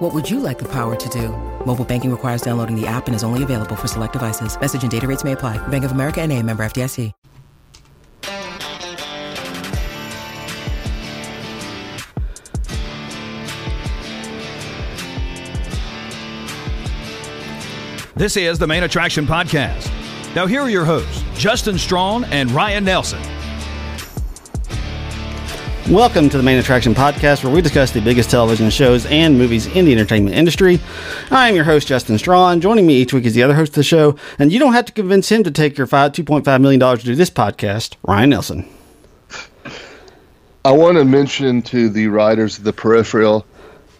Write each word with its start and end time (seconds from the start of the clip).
What 0.00 0.14
would 0.14 0.30
you 0.30 0.40
like 0.40 0.58
the 0.58 0.68
power 0.72 0.96
to 0.96 1.08
do? 1.10 1.28
Mobile 1.66 1.84
banking 1.84 2.10
requires 2.10 2.40
downloading 2.40 2.74
the 2.74 2.86
app 2.86 3.06
and 3.06 3.14
is 3.14 3.22
only 3.22 3.42
available 3.42 3.76
for 3.76 3.86
select 3.86 4.14
devices. 4.14 4.58
Message 4.58 4.82
and 4.82 4.90
data 4.90 5.06
rates 5.06 5.24
may 5.24 5.32
apply. 5.32 5.58
Bank 5.68 5.84
of 5.84 5.92
America 5.92 6.22
and 6.22 6.32
a 6.32 6.42
member 6.42 6.64
FDIC. 6.64 7.12
This 18.16 18.36
is 18.38 18.58
the 18.58 18.66
Main 18.66 18.82
Attraction 18.84 19.26
Podcast. 19.26 19.90
Now, 20.34 20.46
here 20.46 20.62
are 20.62 20.70
your 20.70 20.84
hosts, 20.86 21.24
Justin 21.34 21.76
Strawn 21.76 22.24
and 22.24 22.50
Ryan 22.50 22.84
Nelson. 22.84 23.39
Welcome 25.88 26.28
to 26.28 26.36
the 26.36 26.42
Main 26.44 26.58
Attraction 26.58 26.94
Podcast, 26.94 27.42
where 27.42 27.52
we 27.52 27.60
discuss 27.60 27.90
the 27.90 28.00
biggest 28.00 28.30
television 28.30 28.70
shows 28.70 29.06
and 29.06 29.36
movies 29.36 29.66
in 29.66 29.84
the 29.86 29.92
entertainment 29.92 30.36
industry. 30.36 30.78
I 31.32 31.48
am 31.48 31.56
your 31.56 31.64
host, 31.64 31.88
Justin 31.88 32.16
Strawn. 32.16 32.60
Joining 32.60 32.86
me 32.86 32.94
each 32.94 33.12
week 33.12 33.24
is 33.24 33.34
the 33.34 33.42
other 33.42 33.54
host 33.54 33.70
of 33.70 33.76
the 33.76 33.82
show, 33.82 34.14
and 34.38 34.52
you 34.52 34.60
don't 34.60 34.72
have 34.72 34.84
to 34.86 34.92
convince 34.92 35.30
him 35.32 35.42
to 35.42 35.50
take 35.50 35.76
your 35.76 35.88
five, 35.88 36.12
$2.5 36.12 36.60
million 36.60 36.78
to 36.80 37.04
do 37.04 37.16
this 37.16 37.30
podcast, 37.30 37.96
Ryan 38.04 38.30
Nelson. 38.30 38.68
I 40.64 40.70
want 40.70 40.96
to 40.96 41.04
mention 41.04 41.60
to 41.62 41.88
the 41.88 42.06
writers 42.06 42.58
of 42.58 42.64
the 42.64 42.72
peripheral 42.72 43.44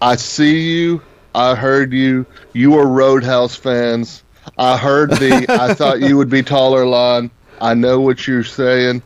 I 0.02 0.16
see 0.16 0.60
you, 0.60 1.02
I 1.34 1.54
heard 1.54 1.92
you, 1.92 2.24
you 2.52 2.78
are 2.78 2.86
Roadhouse 2.86 3.56
fans. 3.56 4.22
I 4.58 4.76
heard 4.76 5.10
the 5.10 5.46
I 5.48 5.74
thought 5.74 6.00
you 6.00 6.16
would 6.16 6.30
be 6.30 6.42
taller 6.42 6.86
line. 6.86 7.30
I 7.60 7.74
know 7.74 8.00
what 8.00 8.26
you're 8.26 8.44
saying. 8.44 9.02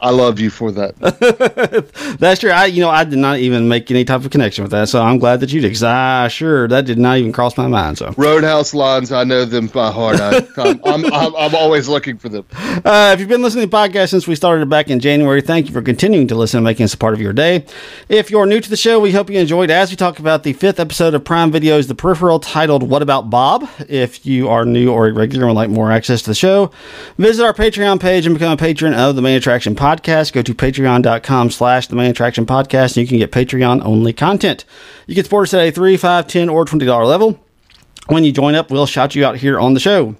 I 0.00 0.10
love 0.10 0.38
you 0.40 0.50
for 0.50 0.72
that. 0.72 0.96
That's 2.20 2.40
true. 2.40 2.50
I, 2.50 2.66
you 2.66 2.80
know, 2.80 2.90
I 2.90 3.04
did 3.04 3.18
not 3.18 3.38
even 3.38 3.68
make 3.68 3.90
any 3.90 4.04
type 4.04 4.24
of 4.24 4.30
connection 4.30 4.62
with 4.64 4.72
that, 4.72 4.88
so 4.88 5.02
I'm 5.02 5.18
glad 5.18 5.40
that 5.40 5.52
you 5.52 5.60
did. 5.60 5.68
Because 5.68 5.82
I 5.82 6.28
sure 6.28 6.68
that 6.68 6.86
did 6.86 6.98
not 6.98 7.18
even 7.18 7.32
cross 7.32 7.56
my 7.56 7.66
mind. 7.66 7.98
So 7.98 8.12
Roadhouse 8.16 8.74
lines, 8.74 9.12
I 9.12 9.24
know 9.24 9.44
them 9.44 9.66
by 9.68 9.90
heart. 9.90 10.20
I, 10.20 10.38
I'm, 10.56 10.80
I'm, 10.84 11.04
I'm, 11.12 11.36
I'm 11.36 11.54
always 11.54 11.88
looking 11.88 12.18
for 12.18 12.28
them. 12.28 12.44
Uh, 12.84 13.10
if 13.12 13.20
you've 13.20 13.28
been 13.28 13.42
listening 13.42 13.64
to 13.64 13.70
the 13.70 13.76
podcast 13.76 14.10
since 14.10 14.28
we 14.28 14.36
started 14.36 14.68
back 14.68 14.90
in 14.90 15.00
January, 15.00 15.40
thank 15.40 15.66
you 15.66 15.72
for 15.72 15.82
continuing 15.82 16.28
to 16.28 16.34
listen 16.36 16.58
and 16.58 16.64
making 16.64 16.84
us 16.84 16.94
a 16.94 16.96
part 16.96 17.14
of 17.14 17.20
your 17.20 17.32
day. 17.32 17.64
If 18.08 18.30
you're 18.30 18.46
new 18.46 18.60
to 18.60 18.70
the 18.70 18.76
show, 18.76 19.00
we 19.00 19.10
hope 19.10 19.28
you 19.28 19.40
enjoyed 19.40 19.70
as 19.70 19.90
we 19.90 19.96
talk 19.96 20.20
about 20.20 20.44
the 20.44 20.52
fifth 20.52 20.78
episode 20.78 21.14
of 21.14 21.24
Prime 21.24 21.50
Video's 21.50 21.88
The 21.88 21.94
Peripheral 21.96 22.38
titled 22.38 22.84
What 22.84 23.02
About 23.02 23.28
Bob? 23.30 23.68
If 23.88 24.24
you 24.24 24.48
are 24.48 24.64
new 24.64 24.92
or 24.92 25.08
a 25.08 25.12
regular 25.12 25.46
and 25.46 25.56
would 25.56 25.60
like 25.60 25.70
more 25.70 25.90
access 25.90 26.22
to 26.22 26.30
the 26.30 26.34
show, 26.34 26.70
visit 27.18 27.44
our 27.44 27.54
Patreon 27.54 27.98
page 27.98 28.26
and 28.26 28.34
become 28.36 28.52
a 28.52 28.56
patron 28.56 28.94
of 28.94 29.16
the 29.16 29.22
Main 29.22 29.36
Attraction 29.36 29.74
Podcast. 29.74 29.85
Podcast, 29.86 30.32
go 30.32 30.42
to 30.42 30.52
patreon.com 30.52 31.48
slash 31.50 31.86
the 31.86 31.94
Main 31.94 32.10
Attraction 32.10 32.44
Podcast 32.44 32.96
and 32.96 32.96
you 32.96 33.06
can 33.06 33.18
get 33.18 33.30
Patreon 33.30 33.84
only 33.84 34.12
content. 34.12 34.64
You 35.06 35.14
can 35.14 35.22
support 35.22 35.46
us 35.46 35.54
at 35.54 35.60
a 35.60 35.70
3 35.70 35.96
5 35.96 36.26
10 36.26 36.48
or 36.48 36.64
$20 36.64 37.06
level. 37.06 37.38
When 38.08 38.24
you 38.24 38.32
join 38.32 38.56
up, 38.56 38.68
we'll 38.68 38.86
shout 38.86 39.14
you 39.14 39.24
out 39.24 39.36
here 39.36 39.60
on 39.60 39.74
the 39.74 39.80
show. 39.80 40.16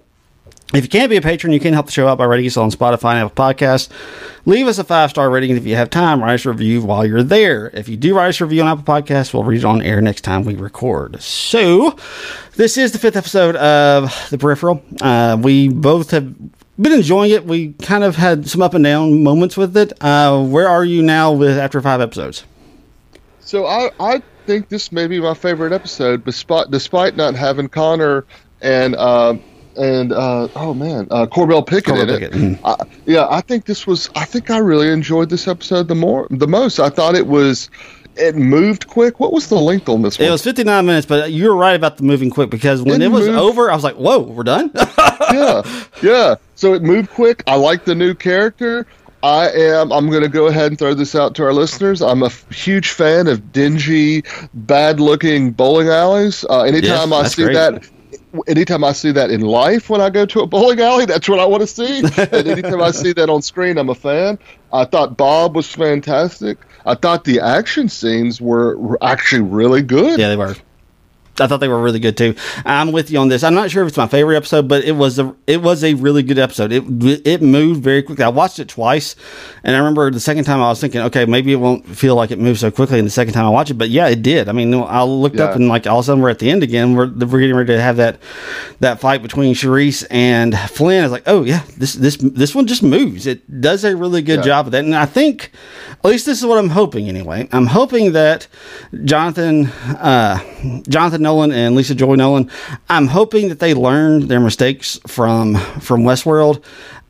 If 0.73 0.85
you 0.85 0.89
can't 0.89 1.11
be 1.11 1.17
a 1.17 1.21
patron, 1.21 1.53
you 1.53 1.59
can 1.59 1.73
help 1.73 1.87
the 1.87 1.93
show 1.93 2.07
out 2.07 2.17
by 2.17 2.27
rating 2.27 2.47
us 2.47 2.57
on 2.57 2.71
Spotify 2.71 3.15
and 3.15 3.25
Apple 3.25 3.45
Podcasts. 3.45 3.89
Leave 4.45 4.69
us 4.69 4.79
a 4.79 4.85
five 4.85 5.11
star 5.11 5.31
rating, 5.31 5.57
if 5.57 5.67
you 5.67 5.75
have 5.75 5.91
time, 5.91 6.23
write 6.23 6.35
us 6.35 6.47
a 6.47 6.51
review 6.51 6.83
while 6.83 7.05
you're 7.05 7.25
there. 7.25 7.71
If 7.75 7.89
you 7.89 7.97
do 7.97 8.15
write 8.15 8.29
us 8.29 8.41
a 8.41 8.45
review 8.45 8.63
on 8.63 8.69
Apple 8.69 8.85
Podcasts, 8.85 9.35
we'll 9.35 9.43
read 9.43 9.59
it 9.59 9.65
on 9.65 9.83
air 9.83 10.01
next 10.01 10.21
time 10.21 10.45
we 10.45 10.55
record. 10.55 11.21
So, 11.21 11.97
this 12.55 12.77
is 12.77 12.93
the 12.93 13.01
fifth 13.01 13.17
episode 13.17 13.57
of 13.57 14.29
The 14.31 14.39
Peripheral. 14.39 14.81
Uh, 15.01 15.37
we 15.41 15.69
both 15.69 16.13
have 16.13 16.33
been 16.79 16.93
enjoying 16.93 17.31
it. 17.31 17.45
We 17.45 17.73
kind 17.75 18.05
of 18.05 18.17
had 18.17 18.49
some 18.49 18.63
up 18.63 18.75
and 18.75 18.85
down 18.85 19.23
moments 19.23 19.57
with 19.57 19.77
it. 19.77 19.93
Uh, 20.01 20.45
where 20.45 20.69
are 20.69 20.85
you 20.85 21.03
now 21.03 21.33
with 21.33 21.59
after 21.59 21.81
five 21.81 22.01
episodes? 22.01 22.45
So 23.41 23.67
I, 23.67 23.91
I 24.01 24.23
think 24.47 24.69
this 24.69 24.91
may 24.93 25.07
be 25.07 25.21
my 25.21 25.35
favorite 25.35 25.73
episode, 25.73 26.25
despite 26.25 26.71
despite 26.71 27.17
not 27.17 27.35
having 27.35 27.69
Connor 27.69 28.25
and 28.61 28.97
uh, 28.97 29.37
and 29.77 30.13
uh, 30.13 30.49
oh 30.57 30.75
man, 30.75 31.07
uh, 31.11 31.27
Corbell 31.27 31.67
Pickett 31.67 31.95
Corbell 31.95 32.03
in 32.03 32.09
it. 32.11 32.33
Pickett, 32.33 32.33
mhm. 32.33 32.61
I, 32.65 32.87
yeah, 33.05 33.27
I 33.31 33.41
think 33.41 33.67
this 33.67 33.87
was. 33.87 34.11
I 34.15 34.25
think 34.25 34.51
I 34.51 34.59
really 34.59 34.91
enjoyed 34.91 35.31
this 35.31 35.47
episode 35.47 35.89
the 35.89 35.95
more 35.95 36.27
the 36.31 36.49
most. 36.49 36.79
I 36.81 36.89
thought 36.89 37.15
it 37.15 37.27
was. 37.27 37.71
It 38.19 38.35
moved 38.37 38.87
quick. 38.87 39.21
What 39.21 39.33
was 39.33 39.49
the 39.49 39.57
length 39.57 39.89
on 39.89 40.03
this 40.03 40.19
one? 40.19 40.29
It 40.29 40.31
was 40.31 40.43
59 40.43 40.87
minutes, 40.87 41.07
but 41.07 41.33
you're 41.33 41.55
right 41.55 41.75
about 41.77 41.97
the 41.99 42.03
moving 42.03 42.31
quick 42.31 42.51
because 42.51 42.83
when 42.83 43.03
It 43.03 43.07
it 43.07 43.09
was 43.09 43.27
moved- 43.27 43.39
over, 43.39 43.71
I 43.71 43.75
was 43.75 43.85
like, 43.85 43.97
whoa, 43.97 44.21
we're 44.21 44.43
done? 44.43 44.71
yeah, 45.33 45.63
yeah. 46.03 46.35
So 46.55 46.73
it 46.75 46.83
moved 46.83 47.11
quick. 47.11 47.43
I 47.47 47.57
like 47.57 47.85
the 47.85 47.95
new 47.95 48.15
character. 48.15 48.87
I 49.23 49.49
am. 49.51 49.93
I'm 49.93 50.09
going 50.09 50.23
to 50.23 50.29
go 50.29 50.47
ahead 50.47 50.67
and 50.73 50.79
throw 50.79 50.95
this 50.95 51.15
out 51.15 51.35
to 51.37 51.43
our 51.45 51.53
listeners. 51.53 52.01
I'm 52.01 52.23
a 52.23 52.27
f- 52.27 52.49
huge 52.51 52.91
fan 52.91 53.27
of 53.27 53.51
dingy, 53.51 54.23
bad-looking 54.55 55.53
bowling 55.53 55.89
alleys. 55.89 56.45
Uh, 56.49 56.63
anytime 56.63 57.13
I 57.13 57.27
see 57.27 57.45
great. 57.45 57.55
that, 57.55 57.89
anytime 58.47 58.85
I 58.85 58.93
see 58.93 59.13
that 59.13 59.31
in 59.31 59.41
life 59.41 59.89
when 59.91 60.01
I 60.01 60.11
go 60.11 60.27
to 60.27 60.41
a 60.41 60.47
bowling 60.47 60.81
alley, 60.81 61.07
that's 61.07 61.29
what 61.29 61.39
I 61.39 61.47
want 61.47 61.63
to 61.63 61.67
see. 61.67 61.99
and 62.17 62.49
anytime 62.49 62.83
I 62.83 62.91
see 62.91 63.13
that 63.15 63.29
on 63.31 63.43
screen, 63.43 63.79
I'm 63.79 63.89
a 63.89 63.95
fan. 63.95 64.39
I 64.73 64.85
thought 64.85 65.17
Bob 65.17 65.57
was 65.57 65.73
fantastic. 65.73 66.59
I 66.85 66.95
thought 66.95 67.25
the 67.25 67.41
action 67.41 67.89
scenes 67.89 68.41
were, 68.41 68.77
were 68.79 68.99
actually 69.03 69.43
really 69.43 69.83
good. 69.83 70.19
yeah, 70.19 70.29
they 70.29 70.37
were. 70.37 70.57
I 71.39 71.47
thought 71.47 71.59
they 71.61 71.69
were 71.69 71.83
really 71.83 71.99
good 71.99 72.17
too. 72.17 72.35
I'm 72.65 72.93
with 72.93 73.11
you 73.11 73.19
on 73.19 73.29
this. 73.29 73.45
I'm 73.45 73.55
not 73.55 73.71
sure 73.71 73.83
if 73.83 73.89
it's 73.89 73.97
my 73.97 74.07
favorite 74.07 74.37
episode, 74.37 74.69
but 74.69 74.85
it 74.85 74.93
was 74.93 75.19
a 75.19 75.35
it 75.47 75.61
was 75.63 75.85
a 75.85 75.95
really 75.95 76.23
good 76.23 76.39
episode. 76.39 76.73
It 76.73 76.85
it 77.27 77.43
moved 77.43 77.83
very 77.83 78.03
quickly. 78.03 78.25
I 78.25 78.29
watched 78.29 78.59
it 78.59 78.69
twice, 78.69 79.17
and 79.63 79.75
I 79.77 79.79
remember 79.79 80.11
the 80.11 80.21
second 80.21 80.45
time 80.45 80.61
I 80.61 80.69
was 80.69 80.81
thinking, 80.81 81.01
okay, 81.03 81.25
maybe 81.27 81.53
it 81.53 81.57
won't 81.57 81.85
feel 81.87 82.15
like 82.15 82.31
it 82.31 82.39
moved 82.39 82.61
so 82.61 82.71
quickly. 82.71 82.99
And 82.99 83.07
the 83.07 83.11
second 83.13 83.35
time 83.35 83.45
I 83.45 83.51
watched 83.51 83.71
it, 83.71 83.75
but 83.75 83.91
yeah, 83.91 84.09
it 84.09 84.23
did. 84.23 84.49
I 84.49 84.53
mean, 84.53 84.73
I 84.75 85.03
looked 85.03 85.39
up 85.41 85.57
and 85.57 85.69
like 85.69 85.87
all 85.87 85.99
of 85.99 86.05
a 86.05 86.07
sudden 86.07 86.23
we're 86.23 86.31
at 86.31 86.39
the 86.39 86.51
end 86.51 86.63
again. 86.63 86.95
We're, 86.95 87.07
we're 87.09 87.41
getting 87.41 87.55
ready 87.57 87.75
to 87.75 87.81
have 87.81 87.97
that 87.99 88.19
that 88.81 89.01
fight 89.01 89.23
between 89.23 89.55
Cherise 89.55 90.07
and 90.11 90.59
Flynn. 90.59 91.01
I 91.01 91.03
was 91.07 91.13
like, 91.13 91.25
oh 91.27 91.43
yeah, 91.45 91.63
this 91.77 91.93
this 91.95 92.17
this 92.17 92.55
one 92.55 92.67
just 92.67 92.83
moves. 92.83 93.27
It 93.27 93.61
does 93.61 93.85
a 93.85 93.97
really 93.97 94.23
good 94.23 94.39
Yeah. 94.39 94.43
job 94.47 94.67
of 94.67 94.73
that, 94.73 94.85
and 94.85 94.95
I 94.95 95.07
think 95.07 95.51
at 96.03 96.05
least 96.11 96.27
this 96.27 96.39
is 96.39 96.47
what 96.47 96.59
I'm 96.59 96.71
hoping 96.71 97.09
anyway. 97.09 97.49
I'm 97.53 97.67
hoping 97.67 98.13
that 98.13 98.47
Jonathan 99.05 99.67
uh, 99.67 100.39
Jonathan 100.89 101.23
Nolan 101.27 101.51
and 101.51 101.75
Lisa 101.75 101.95
Joy 101.95 102.15
Nolan. 102.15 102.49
I'm 102.89 103.09
hoping 103.09 103.49
that 103.49 103.59
they 103.59 103.75
learned 103.75 104.25
their 104.25 104.41
mistakes 104.41 105.01
from 105.07 105.57
from 105.81 106.03
Westworld. 106.03 106.63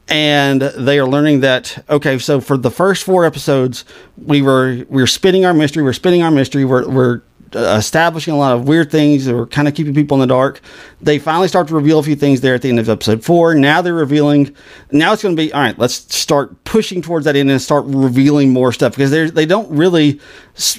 And 0.09 0.63
they 0.63 1.01
are 1.01 1.07
learning 1.07 1.41
that 1.41 1.85
okay. 1.91 2.19
So 2.19 2.41
for 2.41 2.57
the 2.57 2.71
first 2.71 3.03
four 3.03 3.25
episodes, 3.25 3.85
we 4.17 4.41
were 4.41 4.85
we 4.89 5.03
were 5.03 5.07
spinning 5.07 5.45
our 5.45 5.53
mystery. 5.53 5.83
We're 5.83 5.93
spinning 5.93 6.23
our 6.23 6.31
mystery. 6.31 6.65
We're 6.65 6.89
we're 6.89 7.23
establishing 7.55 8.35
a 8.35 8.37
lot 8.37 8.55
of 8.57 8.67
weird 8.67 8.91
things 8.91 9.25
that 9.25 9.35
were 9.35 9.47
kind 9.47 9.69
of 9.69 9.75
keeping 9.75 9.95
people 9.95 10.17
in 10.17 10.21
the 10.21 10.27
dark. 10.27 10.61
They 11.01 11.19
finally 11.19 11.49
start 11.49 11.69
to 11.69 11.75
reveal 11.75 11.99
a 11.99 12.03
few 12.03 12.17
things 12.17 12.41
there 12.41 12.55
at 12.55 12.63
the 12.63 12.69
end 12.69 12.79
of 12.79 12.89
episode 12.89 13.25
four. 13.25 13.55
Now 13.55 13.83
they're 13.83 13.95
revealing. 13.95 14.55
Now 14.91 15.13
it's 15.13 15.23
going 15.23 15.37
to 15.37 15.43
be 15.43 15.53
all 15.53 15.61
right. 15.61 15.79
Let's 15.79 16.15
start 16.15 16.65
pushing 16.65 17.03
towards 17.03 17.25
that 17.25 17.37
end 17.37 17.51
and 17.51 17.61
start 17.63 17.85
revealing 17.87 18.53
more 18.53 18.73
stuff 18.73 18.93
because 18.93 19.11
they 19.11 19.31
they 19.31 19.47
don't 19.47 19.71
really 19.71 20.21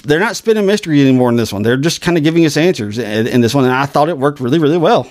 they're 0.04 0.20
not 0.20 0.36
spinning 0.36 0.66
mystery 0.66 1.00
anymore 1.00 1.30
in 1.30 1.36
this 1.36 1.52
one. 1.52 1.62
They're 1.62 1.76
just 1.76 2.00
kind 2.00 2.16
of 2.18 2.24
giving 2.24 2.44
us 2.44 2.56
answers 2.56 2.98
in, 2.98 3.26
in 3.26 3.40
this 3.40 3.54
one, 3.54 3.64
and 3.64 3.72
I 3.72 3.86
thought 3.86 4.08
it 4.08 4.18
worked 4.18 4.40
really 4.40 4.58
really 4.58 4.78
well. 4.78 5.08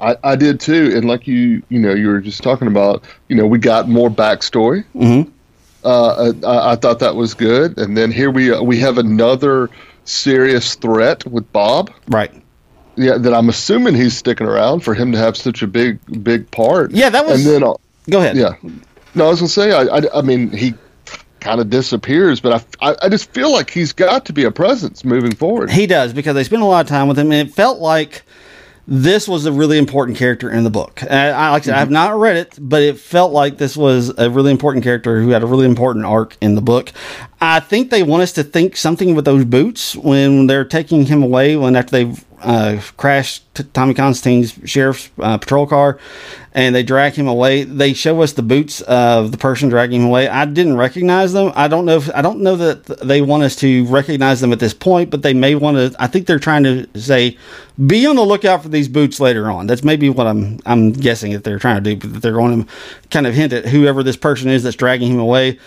I, 0.00 0.16
I 0.24 0.34
did 0.36 0.60
too, 0.60 0.92
and 0.94 1.06
like 1.06 1.26
you, 1.26 1.62
you 1.68 1.78
know, 1.78 1.92
you 1.92 2.08
were 2.08 2.20
just 2.20 2.42
talking 2.42 2.68
about, 2.68 3.04
you 3.28 3.36
know, 3.36 3.46
we 3.46 3.58
got 3.58 3.86
more 3.88 4.08
backstory. 4.08 4.84
Mhm. 4.94 5.30
Uh, 5.84 6.32
I, 6.46 6.72
I 6.72 6.76
thought 6.76 6.98
that 7.00 7.16
was 7.16 7.34
good, 7.34 7.78
and 7.78 7.96
then 7.96 8.10
here 8.10 8.30
we 8.30 8.58
we 8.60 8.78
have 8.80 8.98
another 8.98 9.68
serious 10.04 10.74
threat 10.74 11.26
with 11.26 11.50
Bob. 11.52 11.90
Right. 12.08 12.32
Yeah, 12.96 13.16
that 13.18 13.32
I'm 13.32 13.48
assuming 13.48 13.94
he's 13.94 14.16
sticking 14.16 14.46
around 14.46 14.80
for 14.80 14.94
him 14.94 15.12
to 15.12 15.18
have 15.18 15.36
such 15.36 15.62
a 15.62 15.66
big 15.66 15.98
big 16.24 16.50
part. 16.50 16.90
Yeah, 16.90 17.08
that 17.10 17.24
was- 17.26 17.44
And 17.46 17.54
then, 17.54 17.64
uh, 17.68 17.74
Go 18.10 18.18
ahead. 18.18 18.36
yeah, 18.36 18.54
no, 19.14 19.26
I 19.26 19.28
was 19.30 19.40
gonna 19.40 19.48
say, 19.48 19.72
I, 19.72 19.82
I, 19.98 20.18
I 20.18 20.22
mean, 20.22 20.50
he 20.50 20.74
kind 21.40 21.60
of 21.60 21.70
disappears, 21.70 22.40
but 22.40 22.64
I, 22.82 22.90
I, 22.90 22.96
I 23.02 23.08
just 23.08 23.30
feel 23.32 23.50
like 23.52 23.70
he's 23.70 23.92
got 23.92 24.26
to 24.26 24.32
be 24.32 24.44
a 24.44 24.50
presence 24.50 25.04
moving 25.04 25.34
forward. 25.34 25.70
He 25.70 25.86
does 25.86 26.12
because 26.12 26.34
they 26.34 26.44
spend 26.44 26.62
a 26.62 26.66
lot 26.66 26.84
of 26.84 26.88
time 26.88 27.08
with 27.08 27.18
him, 27.18 27.32
and 27.32 27.48
it 27.48 27.54
felt 27.54 27.78
like 27.78 28.22
this 28.92 29.28
was 29.28 29.46
a 29.46 29.52
really 29.52 29.78
important 29.78 30.18
character 30.18 30.50
in 30.50 30.64
the 30.64 30.70
book. 30.70 31.00
And 31.02 31.12
I, 31.12 31.50
like 31.50 31.62
I 31.62 31.64
said, 31.66 31.74
I 31.74 31.78
have 31.78 31.86
mm-hmm. 31.86 31.94
not 31.94 32.18
read 32.18 32.36
it, 32.36 32.58
but 32.60 32.82
it 32.82 32.98
felt 32.98 33.32
like 33.32 33.56
this 33.56 33.76
was 33.76 34.12
a 34.18 34.28
really 34.28 34.50
important 34.50 34.82
character 34.82 35.22
who 35.22 35.28
had 35.28 35.44
a 35.44 35.46
really 35.46 35.64
important 35.64 36.04
arc 36.04 36.36
in 36.40 36.56
the 36.56 36.60
book. 36.60 36.92
I 37.40 37.60
think 37.60 37.90
they 37.90 38.02
want 38.02 38.24
us 38.24 38.32
to 38.32 38.42
think 38.42 38.76
something 38.76 39.14
with 39.14 39.24
those 39.24 39.44
boots 39.44 39.94
when 39.94 40.48
they're 40.48 40.64
taking 40.64 41.06
him 41.06 41.22
away. 41.22 41.56
When 41.56 41.76
after 41.76 41.92
they've 41.92 42.24
uh, 42.42 42.80
crash 42.96 43.40
t- 43.54 43.64
Tommy 43.72 43.94
Constantine's 43.94 44.58
sheriff's 44.64 45.10
uh, 45.18 45.38
patrol 45.38 45.66
car, 45.66 45.98
and 46.52 46.74
they 46.74 46.82
drag 46.82 47.14
him 47.14 47.28
away. 47.28 47.64
They 47.64 47.92
show 47.92 48.22
us 48.22 48.32
the 48.32 48.42
boots 48.42 48.80
of 48.82 49.32
the 49.32 49.38
person 49.38 49.68
dragging 49.68 50.00
him 50.00 50.06
away. 50.08 50.28
I 50.28 50.44
didn't 50.44 50.76
recognize 50.76 51.32
them. 51.32 51.52
I 51.54 51.68
don't 51.68 51.84
know 51.84 51.96
if 51.96 52.14
I 52.14 52.22
don't 52.22 52.40
know 52.40 52.56
that 52.56 52.84
they 53.06 53.22
want 53.22 53.42
us 53.42 53.56
to 53.56 53.84
recognize 53.86 54.40
them 54.40 54.52
at 54.52 54.58
this 54.58 54.74
point, 54.74 55.10
but 55.10 55.22
they 55.22 55.34
may 55.34 55.54
want 55.54 55.76
to. 55.76 56.02
I 56.02 56.06
think 56.06 56.26
they're 56.26 56.38
trying 56.38 56.64
to 56.64 56.86
say, 56.98 57.36
be 57.86 58.06
on 58.06 58.16
the 58.16 58.22
lookout 58.22 58.62
for 58.62 58.68
these 58.68 58.88
boots 58.88 59.20
later 59.20 59.50
on. 59.50 59.66
That's 59.66 59.84
maybe 59.84 60.08
what 60.08 60.26
I'm 60.26 60.58
I'm 60.66 60.92
guessing 60.92 61.32
that 61.32 61.44
they're 61.44 61.58
trying 61.58 61.82
to 61.82 61.94
do. 61.94 62.08
But 62.08 62.22
they're 62.22 62.32
going 62.32 62.64
to 62.64 62.72
kind 63.10 63.26
of 63.26 63.34
hint 63.34 63.52
at 63.52 63.66
whoever 63.66 64.02
this 64.02 64.16
person 64.16 64.48
is 64.48 64.62
that's 64.62 64.76
dragging 64.76 65.12
him 65.12 65.20
away 65.20 65.58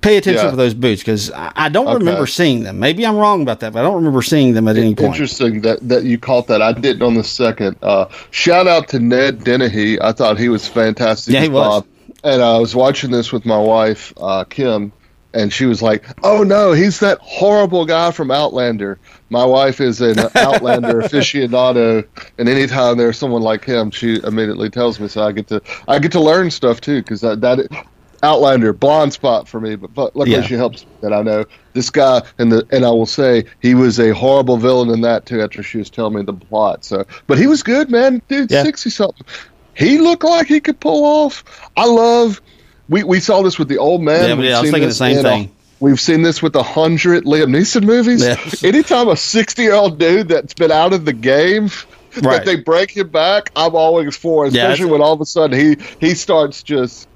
pay 0.00 0.16
attention 0.16 0.44
Yeah. 0.44 0.50
for 0.50 0.56
those 0.56 0.74
boots 0.74 1.02
because 1.02 1.30
I, 1.32 1.52
I 1.56 1.68
don't 1.68 1.86
Okay. 1.88 1.96
remember 1.98 2.26
seeing 2.26 2.62
them. 2.62 2.78
Maybe 2.78 3.04
I'm 3.04 3.16
wrong 3.16 3.42
about 3.42 3.60
that, 3.60 3.72
but 3.72 3.80
I 3.80 3.82
don't 3.82 3.96
remember 3.96 4.22
seeing 4.22 4.54
them 4.54 4.68
at 4.68 4.76
any 4.76 4.94
point. 4.94 5.08
Interesting 5.14 5.60
that, 5.62 5.86
that 5.88 6.04
you 6.04 6.18
caught 6.18 6.46
that. 6.48 6.62
I 6.62 6.72
didn't 6.72 7.02
on 7.02 7.14
the 7.14 7.24
second. 7.24 7.76
Uh, 7.82 8.06
shout 8.30 8.66
out 8.68 8.88
to 8.88 9.00
Ned 9.00 9.42
Dennehy. 9.44 10.00
I 10.00 10.12
thought 10.12 10.38
he 10.38 10.48
was 10.48 10.68
fantastic. 10.68 11.34
Yeah, 11.34 11.40
he 11.42 11.48
was. 11.48 11.82
Bob. 11.82 11.86
And 12.24 12.42
I 12.42 12.58
was 12.58 12.74
watching 12.74 13.10
this 13.10 13.32
with 13.32 13.44
my 13.46 13.58
wife, 13.58 14.12
uh, 14.20 14.44
Kim, 14.44 14.92
and 15.34 15.52
she 15.52 15.66
was 15.66 15.82
like, 15.82 16.04
"Oh 16.24 16.42
no, 16.42 16.72
he's 16.72 16.98
that 17.00 17.18
horrible 17.20 17.84
guy 17.84 18.10
from 18.10 18.30
Outlander." 18.30 18.98
My 19.30 19.44
wife 19.44 19.80
is 19.80 20.00
an 20.00 20.18
Outlander 20.34 21.02
aficionado, 21.02 22.04
and 22.38 22.48
anytime 22.48 22.96
there's 22.98 23.18
someone 23.18 23.42
like 23.42 23.64
him, 23.64 23.90
she 23.90 24.20
immediately 24.24 24.68
tells 24.70 24.98
me. 24.98 25.06
So 25.08 25.22
I 25.22 25.32
get 25.32 25.46
to 25.48 25.62
I 25.86 25.98
get 25.98 26.10
to 26.12 26.20
learn 26.20 26.50
stuff 26.50 26.80
too 26.80 27.02
because 27.02 27.20
that 27.20 27.40
that. 27.42 27.68
Outlander, 28.22 28.72
blind 28.72 29.12
spot 29.12 29.46
for 29.48 29.60
me, 29.60 29.76
but, 29.76 29.94
but 29.94 30.16
luckily 30.16 30.36
Yeah. 30.36 30.42
she 30.42 30.54
helps 30.54 30.84
that 31.02 31.12
I 31.12 31.22
know 31.22 31.44
this 31.72 31.90
guy, 31.90 32.22
and 32.38 32.50
the 32.50 32.66
and 32.72 32.84
I 32.84 32.90
will 32.90 33.06
say 33.06 33.44
he 33.60 33.74
was 33.74 34.00
a 34.00 34.12
horrible 34.12 34.56
villain 34.56 34.90
in 34.90 35.02
that 35.02 35.26
too. 35.26 35.40
After 35.40 35.62
she 35.62 35.78
was 35.78 35.88
telling 35.90 36.14
me 36.16 36.22
the 36.22 36.32
plot, 36.32 36.84
so 36.84 37.04
but 37.28 37.38
he 37.38 37.46
was 37.46 37.62
good, 37.62 37.90
man, 37.90 38.20
dude, 38.28 38.50
Yeah. 38.50 38.64
sixty 38.64 38.90
something. 38.90 39.24
He 39.74 39.98
looked 39.98 40.24
like 40.24 40.48
he 40.48 40.58
could 40.60 40.80
pull 40.80 41.04
off. 41.04 41.44
I 41.76 41.86
love. 41.86 42.40
We 42.88 43.04
we 43.04 43.20
saw 43.20 43.42
this 43.42 43.58
with 43.58 43.68
the 43.68 43.78
old 43.78 44.02
man. 44.02 44.28
Yeah, 44.28 44.34
We've 44.34 44.44
yeah, 44.46 44.56
I 44.58 44.60
was 44.60 44.70
seen 44.70 44.72
thinking 44.72 44.80
the 44.82 44.86
this 44.88 44.98
same 44.98 45.22
thing. 45.22 45.44
A, 45.44 45.50
we've 45.84 46.00
seen 46.00 46.22
this 46.22 46.42
with 46.42 46.54
the 46.54 46.62
hundred 46.64 47.24
Liam 47.24 47.50
Neeson 47.56 47.84
movies. 47.84 48.24
Yeah. 48.24 48.36
Anytime 48.68 49.06
a 49.08 49.16
sixty 49.16 49.62
year 49.62 49.74
old 49.74 49.98
dude 50.00 50.26
that's 50.28 50.54
been 50.54 50.72
out 50.72 50.92
of 50.92 51.04
the 51.04 51.12
game. 51.12 51.70
Right. 52.22 52.38
That 52.38 52.46
they 52.46 52.56
break 52.56 52.90
him 52.90 53.10
back, 53.10 53.50
I'm 53.54 53.76
always 53.76 54.16
for, 54.16 54.46
especially 54.46 54.60
that's- 54.86 54.90
when 54.90 55.02
all 55.02 55.12
of 55.12 55.20
a 55.20 55.26
sudden 55.26 55.56
he 55.60 55.76
he 56.00 56.14
starts 56.16 56.62
just 56.64 57.06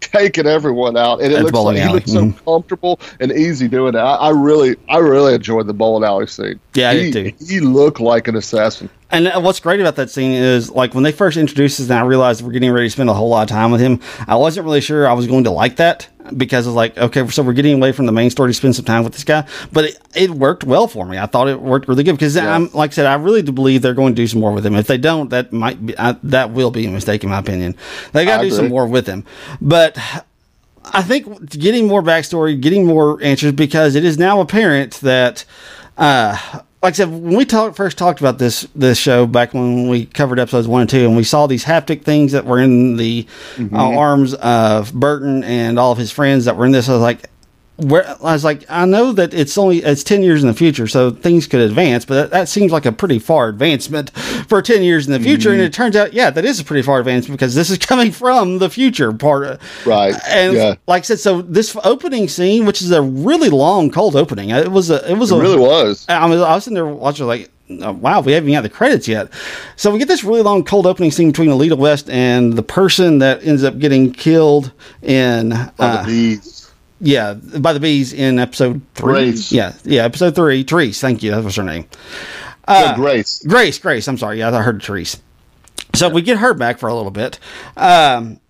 taking 0.00 0.46
everyone 0.46 0.96
out, 0.96 1.20
and 1.20 1.32
it 1.32 1.36
That's 1.42 1.52
looks 1.52 1.58
like 1.58 1.76
he 1.76 1.88
looks 1.92 2.12
so 2.12 2.24
Mhm. 2.26 2.44
comfortable 2.44 3.00
and 3.20 3.32
easy 3.32 3.68
doing 3.68 3.94
it. 3.94 3.98
I, 3.98 4.14
I 4.14 4.30
really, 4.30 4.76
I 4.88 4.98
really 4.98 5.34
enjoyed 5.34 5.66
the 5.66 5.74
bowling 5.74 6.04
alley 6.04 6.26
scene. 6.26 6.60
Yeah, 6.74 6.90
I 6.90 6.94
he, 6.98 7.10
did 7.10 7.38
too. 7.38 7.44
He 7.44 7.60
looked 7.60 8.00
like 8.00 8.28
an 8.28 8.36
assassin. 8.36 8.88
And 9.10 9.28
uh, 9.28 9.40
what's 9.40 9.60
great 9.60 9.80
about 9.80 9.96
that 9.96 10.10
scene 10.10 10.32
is 10.32 10.70
like 10.70 10.94
when 10.94 11.04
they 11.04 11.12
first 11.12 11.36
introduced 11.36 11.80
us 11.80 11.88
and 11.88 11.98
I 11.98 12.02
realized 12.02 12.42
we're 12.42 12.52
getting 12.52 12.70
ready 12.70 12.86
to 12.86 12.90
spend 12.90 13.08
a 13.08 13.14
whole 13.14 13.28
lot 13.28 13.42
of 13.42 13.48
time 13.48 13.70
with 13.70 13.80
him, 13.80 14.00
I 14.26 14.36
wasn't 14.36 14.64
really 14.64 14.80
sure 14.80 15.08
I 15.08 15.14
was 15.14 15.26
going 15.26 15.44
to 15.44 15.50
like 15.50 15.76
that 15.76 16.08
because 16.36 16.66
I 16.66 16.70
was 16.70 16.76
like, 16.76 16.98
okay, 16.98 17.26
so 17.28 17.42
we're 17.42 17.54
getting 17.54 17.74
away 17.76 17.92
from 17.92 18.04
the 18.04 18.12
main 18.12 18.28
story 18.28 18.50
to 18.50 18.54
spend 18.54 18.76
some 18.76 18.84
time 18.84 19.04
with 19.04 19.14
this 19.14 19.24
guy. 19.24 19.48
But 19.72 19.84
it, 19.86 19.98
it 20.14 20.30
worked 20.30 20.64
well 20.64 20.86
for 20.88 21.06
me. 21.06 21.16
I 21.16 21.24
thought 21.26 21.48
it 21.48 21.60
worked 21.60 21.88
really 21.88 22.04
good 22.04 22.12
because 22.12 22.36
I'm 22.36 22.70
like 22.72 22.90
I 22.90 22.94
said, 22.94 23.06
I 23.06 23.14
really 23.14 23.40
do 23.40 23.52
believe 23.52 23.80
they're 23.80 23.94
going 23.94 24.14
to 24.14 24.22
do 24.22 24.26
some 24.26 24.40
more 24.40 24.52
with 24.52 24.66
him. 24.66 24.74
If 24.74 24.86
they 24.86 24.98
don't, 24.98 25.30
that 25.30 25.52
might 25.52 25.84
be 25.84 25.98
I, 25.98 26.12
that 26.24 26.50
will 26.50 26.70
be 26.70 26.86
a 26.86 26.90
mistake 26.90 27.24
in 27.24 27.30
my 27.30 27.38
opinion. 27.38 27.76
They 28.12 28.26
got 28.26 28.42
to 28.42 28.48
do 28.48 28.54
some 28.54 28.68
more 28.68 28.86
with 28.86 29.06
him. 29.06 29.24
But 29.60 29.96
I 30.84 31.02
think 31.02 31.50
getting 31.50 31.86
more 31.86 32.02
backstory, 32.02 32.60
getting 32.60 32.86
more 32.86 33.22
answers, 33.22 33.52
because 33.52 33.94
it 33.94 34.04
is 34.04 34.18
now 34.18 34.40
apparent 34.40 34.94
that, 35.00 35.44
uh, 35.96 36.60
like 36.82 36.94
I 36.94 36.96
said, 36.96 37.10
when 37.10 37.36
we 37.36 37.44
talk, 37.44 37.74
first 37.74 37.98
talked 37.98 38.20
about 38.20 38.38
this 38.38 38.68
this 38.74 38.98
show 38.98 39.26
back 39.26 39.52
when 39.52 39.88
we 39.88 40.06
covered 40.06 40.38
episodes 40.38 40.68
one 40.68 40.82
and 40.82 40.90
two, 40.90 41.06
and 41.06 41.16
we 41.16 41.24
saw 41.24 41.46
these 41.46 41.64
haptic 41.64 42.02
things 42.02 42.32
that 42.32 42.44
were 42.44 42.60
in 42.60 42.96
the 42.96 43.26
uh, 43.72 43.98
arms 43.98 44.34
of 44.34 44.92
Burton 44.92 45.42
and 45.44 45.78
all 45.78 45.90
of 45.92 45.98
his 45.98 46.12
friends 46.12 46.44
that 46.44 46.56
were 46.56 46.66
in 46.66 46.72
this, 46.72 46.88
I 46.88 46.92
was 46.92 47.02
like. 47.02 47.28
Where 47.78 48.08
I 48.08 48.32
was 48.32 48.42
like, 48.42 48.64
I 48.68 48.86
know 48.86 49.12
that 49.12 49.32
it's 49.32 49.56
only 49.56 49.78
it's 49.84 50.02
ten 50.02 50.24
years 50.24 50.42
in 50.42 50.48
the 50.48 50.54
future, 50.54 50.88
so 50.88 51.12
things 51.12 51.46
could 51.46 51.60
advance, 51.60 52.04
but 52.04 52.14
that, 52.14 52.30
that 52.32 52.48
seems 52.48 52.72
like 52.72 52.86
a 52.86 52.90
pretty 52.90 53.20
far 53.20 53.48
advancement 53.48 54.10
for 54.48 54.60
ten 54.62 54.82
years 54.82 55.06
in 55.06 55.12
the 55.12 55.20
future. 55.20 55.52
And 55.52 55.60
it 55.60 55.72
turns 55.72 55.94
out, 55.94 56.12
yeah, 56.12 56.28
that 56.30 56.44
is 56.44 56.58
a 56.58 56.64
pretty 56.64 56.82
far 56.82 56.98
advancement 56.98 57.38
because 57.38 57.54
this 57.54 57.70
is 57.70 57.78
coming 57.90 58.10
from 58.10 58.58
the 58.58 58.68
future 58.68 59.12
part. 59.12 59.44
of- 59.46 59.60
Right. 59.86 60.16
and 60.28 60.54
Yeah. 60.56 60.74
like 60.88 61.02
I 61.02 61.04
said, 61.04 61.20
so 61.20 61.40
this 61.42 61.76
opening 61.84 62.26
scene, 62.26 62.66
which 62.66 62.82
is 62.82 62.90
a 62.90 63.00
really 63.00 63.48
long, 63.48 63.92
cold 63.92 64.16
opening, 64.16 64.50
it 64.50 64.72
was 64.72 64.90
a, 64.90 65.08
it 65.08 65.14
was 65.16 65.30
It 65.30 65.36
a, 65.36 65.40
really 65.40 65.56
was. 65.58 66.04
I 66.08 66.26
was, 66.26 66.40
I 66.40 66.56
was 66.56 66.64
sitting 66.64 66.74
there 66.74 66.84
watching 66.84 67.26
like, 67.28 67.48
oh, 67.80 67.92
wow, 67.92 68.20
we 68.22 68.32
haven't 68.32 68.48
even 68.48 68.58
got 68.58 68.62
the 68.62 68.70
credits 68.74 69.06
yet. 69.06 69.30
So 69.76 69.92
we 69.92 70.00
get 70.00 70.08
this 70.08 70.24
really 70.24 70.42
long, 70.42 70.64
cold 70.64 70.84
opening 70.84 71.12
scene 71.12 71.28
between 71.30 71.50
Aelita 71.50 71.78
West 71.78 72.10
and 72.10 72.54
the 72.54 72.62
person 72.64 73.20
that 73.20 73.44
ends 73.44 73.62
up 73.62 73.78
getting 73.78 74.12
killed 74.12 74.72
in, 75.00 75.52
uh. 75.52 76.04
Yeah, 77.00 77.34
by 77.34 77.72
the 77.72 77.80
bees 77.80 78.12
in 78.12 78.38
episode 78.38 78.80
three. 78.94 79.12
Grace. 79.12 79.52
Yeah, 79.52 79.74
yeah, 79.84 80.04
episode 80.04 80.34
three. 80.34 80.62
Therese, 80.62 81.00
thank 81.00 81.22
you. 81.22 81.30
That 81.30 81.44
was 81.44 81.56
her 81.56 81.62
name. 81.62 81.86
Yeah, 82.68 82.94
Grace. 82.96 83.42
Grace, 83.46 83.78
Grace. 83.78 84.08
I'm 84.08 84.18
sorry. 84.18 84.38
Yeah, 84.40 84.54
I 84.54 84.62
heard 84.62 84.82
Therese. 84.82 85.20
So 85.94 86.08
we 86.08 86.22
get 86.22 86.38
her 86.38 86.54
back 86.54 86.78
for 86.78 86.88
a 86.88 86.94
little 86.94 87.10
bit. 87.10 87.38
Um, 87.76 88.40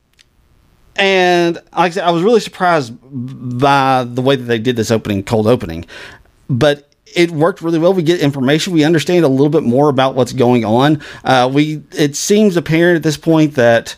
and 0.97 1.55
like 1.57 1.65
I 1.73 1.91
said, 1.91 2.05
I 2.05 2.11
was 2.11 2.23
really 2.23 2.41
surprised 2.41 2.93
by 3.03 4.05
the 4.05 4.21
way 4.21 4.37
that 4.37 4.45
they 4.45 4.59
did 4.59 4.77
this 4.77 4.91
opening, 4.91 5.23
cold 5.23 5.47
opening. 5.47 5.85
But 6.51 6.89
it 7.15 7.31
worked 7.31 7.63
really 7.63 7.79
well. 7.79 7.95
We 7.95 8.03
get 8.03 8.21
information. 8.21 8.73
We 8.73 8.85
understand 8.85 9.25
a 9.25 9.29
little 9.29 9.49
bit 9.49 9.63
more 9.63 9.89
about 9.89 10.15
what's 10.15 10.33
going 10.33 10.65
on. 10.65 11.01
Uh, 11.25 11.51
we 11.53 11.83
it 11.97 12.17
seems 12.17 12.57
apparent 12.57 12.97
at 12.97 13.03
this 13.03 13.17
point 13.17 13.55
that 13.55 13.95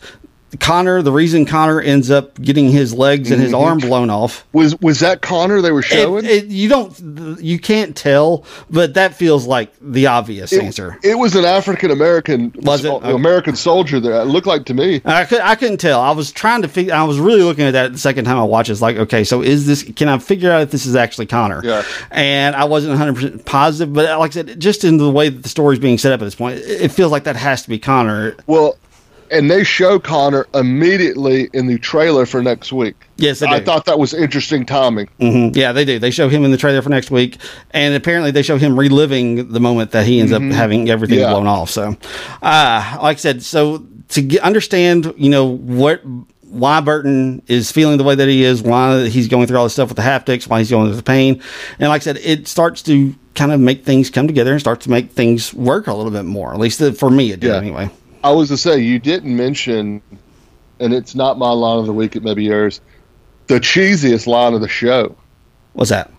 Connor, 0.59 1.01
the 1.01 1.11
reason 1.11 1.45
Connor 1.45 1.79
ends 1.81 2.11
up 2.11 2.39
getting 2.41 2.69
his 2.69 2.93
legs 2.93 3.31
and 3.31 3.41
his 3.41 3.51
mm-hmm. 3.53 3.63
arm 3.63 3.77
blown 3.79 4.09
off 4.09 4.45
Was 4.53 4.79
was 4.81 4.99
that 4.99 5.21
Connor 5.21 5.61
they 5.61 5.71
were 5.71 5.81
showing? 5.81 6.25
it, 6.25 6.31
it, 6.31 6.45
you 6.47 6.67
don't 6.69 7.39
you 7.41 7.57
can't 7.59 7.95
tell 7.95 8.43
but 8.69 8.93
that 8.95 9.15
feels 9.15 9.47
like 9.47 9.71
the 9.81 10.07
obvious 10.07 10.51
answer 10.53 10.97
It 11.03 11.15
was 11.17 11.35
an 11.35 11.45
African 11.45 11.91
American 11.91 12.51
Was 12.63 12.83
it? 12.85 12.89
Okay. 12.91 13.11
American 13.13 13.55
soldier 13.55 13.99
there. 13.99 14.21
It 14.21 14.25
looked 14.25 14.47
like 14.47 14.65
to 14.65 14.73
me. 14.73 15.01
I, 15.05 15.25
could, 15.25 15.41
I 15.41 15.55
couldn't 15.55 15.77
tell 15.77 15.99
i 16.01 16.11
was 16.11 16.31
trying 16.31 16.61
to 16.63 16.67
figure 16.67 16.93
i 16.93 17.03
was 17.03 17.19
really 17.19 17.41
looking 17.43 17.65
at 17.65 17.71
that 17.71 17.93
the 17.93 17.99
second 17.99 18.25
time 18.25 18.37
i 18.37 18.43
watched 18.43 18.69
it's 18.69 18.81
like 18.81 18.97
okay 18.97 19.23
so 19.23 19.41
is 19.41 19.65
this 19.65 19.83
can 19.83 20.07
i 20.09 20.17
figure 20.17 20.51
out 20.51 20.61
if 20.61 20.71
this 20.71 20.85
is 20.85 20.95
actually 20.95 21.25
connor 21.27 21.61
Yeah. 21.63 21.83
and 22.11 22.55
i 22.55 22.65
wasn't 22.65 22.99
100% 22.99 23.45
positive 23.45 23.93
but 23.93 24.19
like 24.19 24.31
i 24.31 24.33
said 24.33 24.59
just 24.59 24.83
in 24.83 24.97
the 24.97 25.09
way 25.09 25.29
that 25.29 25.43
the 25.43 25.49
story's 25.49 25.79
being 25.79 25.97
set 25.97 26.11
up 26.11 26.21
at 26.21 26.25
this 26.25 26.35
point 26.35 26.59
it, 26.59 26.81
it 26.81 26.91
feels 26.91 27.11
like 27.11 27.23
that 27.23 27.35
has 27.35 27.63
to 27.63 27.69
be 27.69 27.79
connor 27.79 28.35
Well, 28.47 28.75
and 29.31 29.49
they 29.49 29.63
show 29.63 29.97
Connor 29.99 30.45
immediately 30.53 31.49
in 31.53 31.67
the 31.67 31.77
trailer 31.79 32.25
for 32.25 32.41
next 32.41 32.71
week. 32.73 32.95
Yes, 33.17 33.39
they 33.39 33.47
I 33.47 33.59
thought 33.63 33.85
that 33.85 33.97
was 33.99 34.13
interesting 34.13 34.65
timing. 34.65 35.07
Mhm. 35.19 35.55
Yeah, 35.55 35.71
they 35.71 35.85
do. 35.85 35.99
They 35.99 36.11
show 36.11 36.27
him 36.29 36.43
in 36.43 36.51
the 36.51 36.57
trailer 36.57 36.81
for 36.81 36.89
next 36.89 37.11
week, 37.11 37.37
and 37.71 37.93
apparently 37.95 38.31
they 38.31 38.41
show 38.41 38.57
him 38.57 38.77
reliving 38.79 39.51
the 39.51 39.59
moment 39.59 39.91
that 39.91 40.05
he 40.05 40.19
ends 40.19 40.31
up 40.31 40.41
having 40.41 40.89
everything 40.89 41.19
Mm-hmm. 41.19 41.23
Yeah. 41.29 41.33
blown 41.33 41.47
off. 41.47 41.69
So, 41.69 41.95
uh, 42.41 42.97
like 43.01 43.17
I 43.17 43.19
said, 43.19 43.43
so 43.43 43.83
to 44.09 44.21
get, 44.21 44.41
understand, 44.41 45.13
you 45.17 45.29
know, 45.29 45.45
what 45.45 46.01
why 46.49 46.81
Burton 46.81 47.41
is 47.47 47.71
feeling 47.71 47.97
the 47.97 48.03
way 48.03 48.13
that 48.13 48.27
he 48.27 48.43
is, 48.43 48.61
why 48.61 49.07
he's 49.07 49.29
going 49.29 49.47
through 49.47 49.57
all 49.57 49.63
this 49.63 49.71
stuff 49.73 49.87
with 49.87 49.95
the 49.95 50.03
haptics, 50.03 50.49
why 50.49 50.59
he's 50.59 50.69
going 50.69 50.87
through 50.87 50.97
the 50.97 51.03
pain, 51.03 51.41
and 51.79 51.87
like 51.89 52.01
I 52.01 52.03
said, 52.03 52.17
it 52.17 52.45
starts 52.47 52.81
to 52.83 53.15
kind 53.35 53.53
of 53.53 53.61
make 53.61 53.85
things 53.85 54.09
come 54.09 54.27
together 54.27 54.51
and 54.51 54.59
start 54.59 54.81
to 54.81 54.89
make 54.89 55.11
things 55.11 55.53
work 55.53 55.87
a 55.87 55.93
little 55.93 56.11
bit 56.11 56.25
more. 56.25 56.53
At 56.53 56.59
least 56.59 56.81
for 56.97 57.09
me, 57.09 57.31
it 57.31 57.39
did 57.39 57.47
Yeah. 57.51 57.55
anyway. 57.57 57.89
I 58.23 58.31
was 58.31 58.49
to 58.49 58.57
say 58.57 58.79
you 58.79 58.99
didn't 58.99 59.35
mention, 59.35 60.01
and 60.79 60.93
it's 60.93 61.15
not 61.15 61.37
my 61.37 61.51
line 61.51 61.79
of 61.79 61.85
the 61.87 61.93
week. 61.93 62.15
It 62.15 62.23
may 62.23 62.33
be 62.33 62.45
yours. 62.45 62.81
The 63.47 63.59
cheesiest 63.59 64.27
line 64.27 64.53
of 64.53 64.61
the 64.61 64.67
show, 64.69 65.15
What's 65.73 65.89
that? 65.89 66.11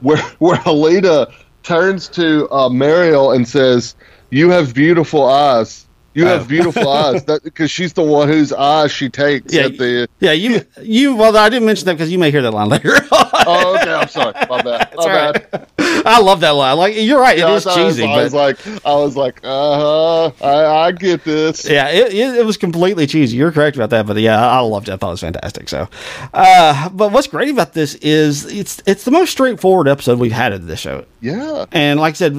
where 0.00 0.18
where 0.38 0.56
Aelita 0.58 1.32
turns 1.62 2.08
to 2.10 2.48
uh, 2.50 2.68
Mariel 2.68 3.32
and 3.32 3.48
says, 3.48 3.96
"You 4.30 4.50
have 4.50 4.74
beautiful 4.74 5.24
eyes. 5.24 5.86
You 6.18 6.24
Oh. 6.26 6.38
have 6.38 6.48
beautiful 6.48 6.88
eyes." 7.02 7.22
Because 7.24 7.70
she's 7.70 7.92
the 7.92 8.02
one 8.02 8.28
whose 8.28 8.52
eyes 8.52 8.90
she 8.92 9.08
takes 9.08 9.52
Yeah, 9.52 9.62
at 9.66 9.78
the. 9.78 10.08
yeah, 10.20 10.32
you, 10.32 10.64
you. 10.82 11.14
Well, 11.16 11.36
I 11.36 11.48
didn't 11.48 11.66
mention 11.66 11.86
that 11.86 11.94
because 11.94 12.10
you 12.10 12.18
may 12.18 12.30
hear 12.30 12.42
that 12.42 12.52
line 12.52 12.68
later. 12.68 12.92
Oh, 13.50 13.76
okay. 13.80 13.90
I'm 13.94 14.08
sorry. 14.08 14.34
My 14.50 14.60
bad. 14.60 14.92
My 14.94 15.02
all 15.02 15.06
bad. 15.32 15.66
I 16.04 16.20
love 16.20 16.40
that 16.40 16.50
line. 16.50 16.76
Like 16.76 16.94
you're 16.96 17.18
right, 17.20 17.38
Yeah, 17.38 17.46
it 17.48 17.50
I 17.52 17.54
is 17.54 17.66
I 17.66 17.82
was- 17.84 17.96
cheesy, 17.96 18.04
I 18.04 18.22
was 18.24 18.32
but 18.32 18.38
like, 18.38 18.84
I 18.84 18.94
was 18.94 19.16
like, 19.16 19.40
uh 19.42 20.28
huh. 20.30 20.44
I, 20.46 20.86
I 20.88 20.92
get 20.92 21.24
this. 21.24 21.66
yeah, 21.66 21.88
it, 21.88 22.12
it, 22.12 22.34
it 22.40 22.44
was 22.44 22.58
completely 22.58 23.06
cheesy. 23.06 23.38
You're 23.38 23.52
correct 23.52 23.76
about 23.76 23.88
that, 23.90 24.06
but 24.06 24.18
yeah, 24.18 24.38
I 24.46 24.58
loved 24.60 24.88
it. 24.90 24.92
I 24.92 24.96
thought 24.96 25.08
it 25.08 25.12
was 25.12 25.20
fantastic. 25.20 25.68
So, 25.70 25.88
uh, 26.34 26.88
but 26.90 27.10
what's 27.12 27.26
great 27.28 27.48
about 27.48 27.72
this 27.72 27.94
is 27.96 28.44
it's 28.52 28.82
it's 28.86 29.04
the 29.04 29.10
most 29.12 29.30
straightforward 29.30 29.88
episode 29.88 30.18
we've 30.18 30.30
had 30.32 30.52
of 30.52 30.66
this 30.66 30.80
show, 30.80 31.06
Yeah. 31.22 31.64
and 31.72 31.98
like 31.98 32.14
I 32.14 32.16
said, 32.16 32.34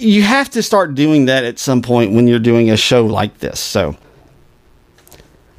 you 0.00 0.22
have 0.22 0.50
to 0.50 0.62
start 0.62 0.94
doing 0.94 1.26
that 1.26 1.44
at 1.44 1.58
some 1.58 1.82
point 1.82 2.12
when 2.12 2.26
you're 2.26 2.38
doing 2.38 2.70
a 2.70 2.76
show 2.76 3.04
like 3.06 3.38
this. 3.38 3.60
So, 3.60 3.88
all 3.88 3.96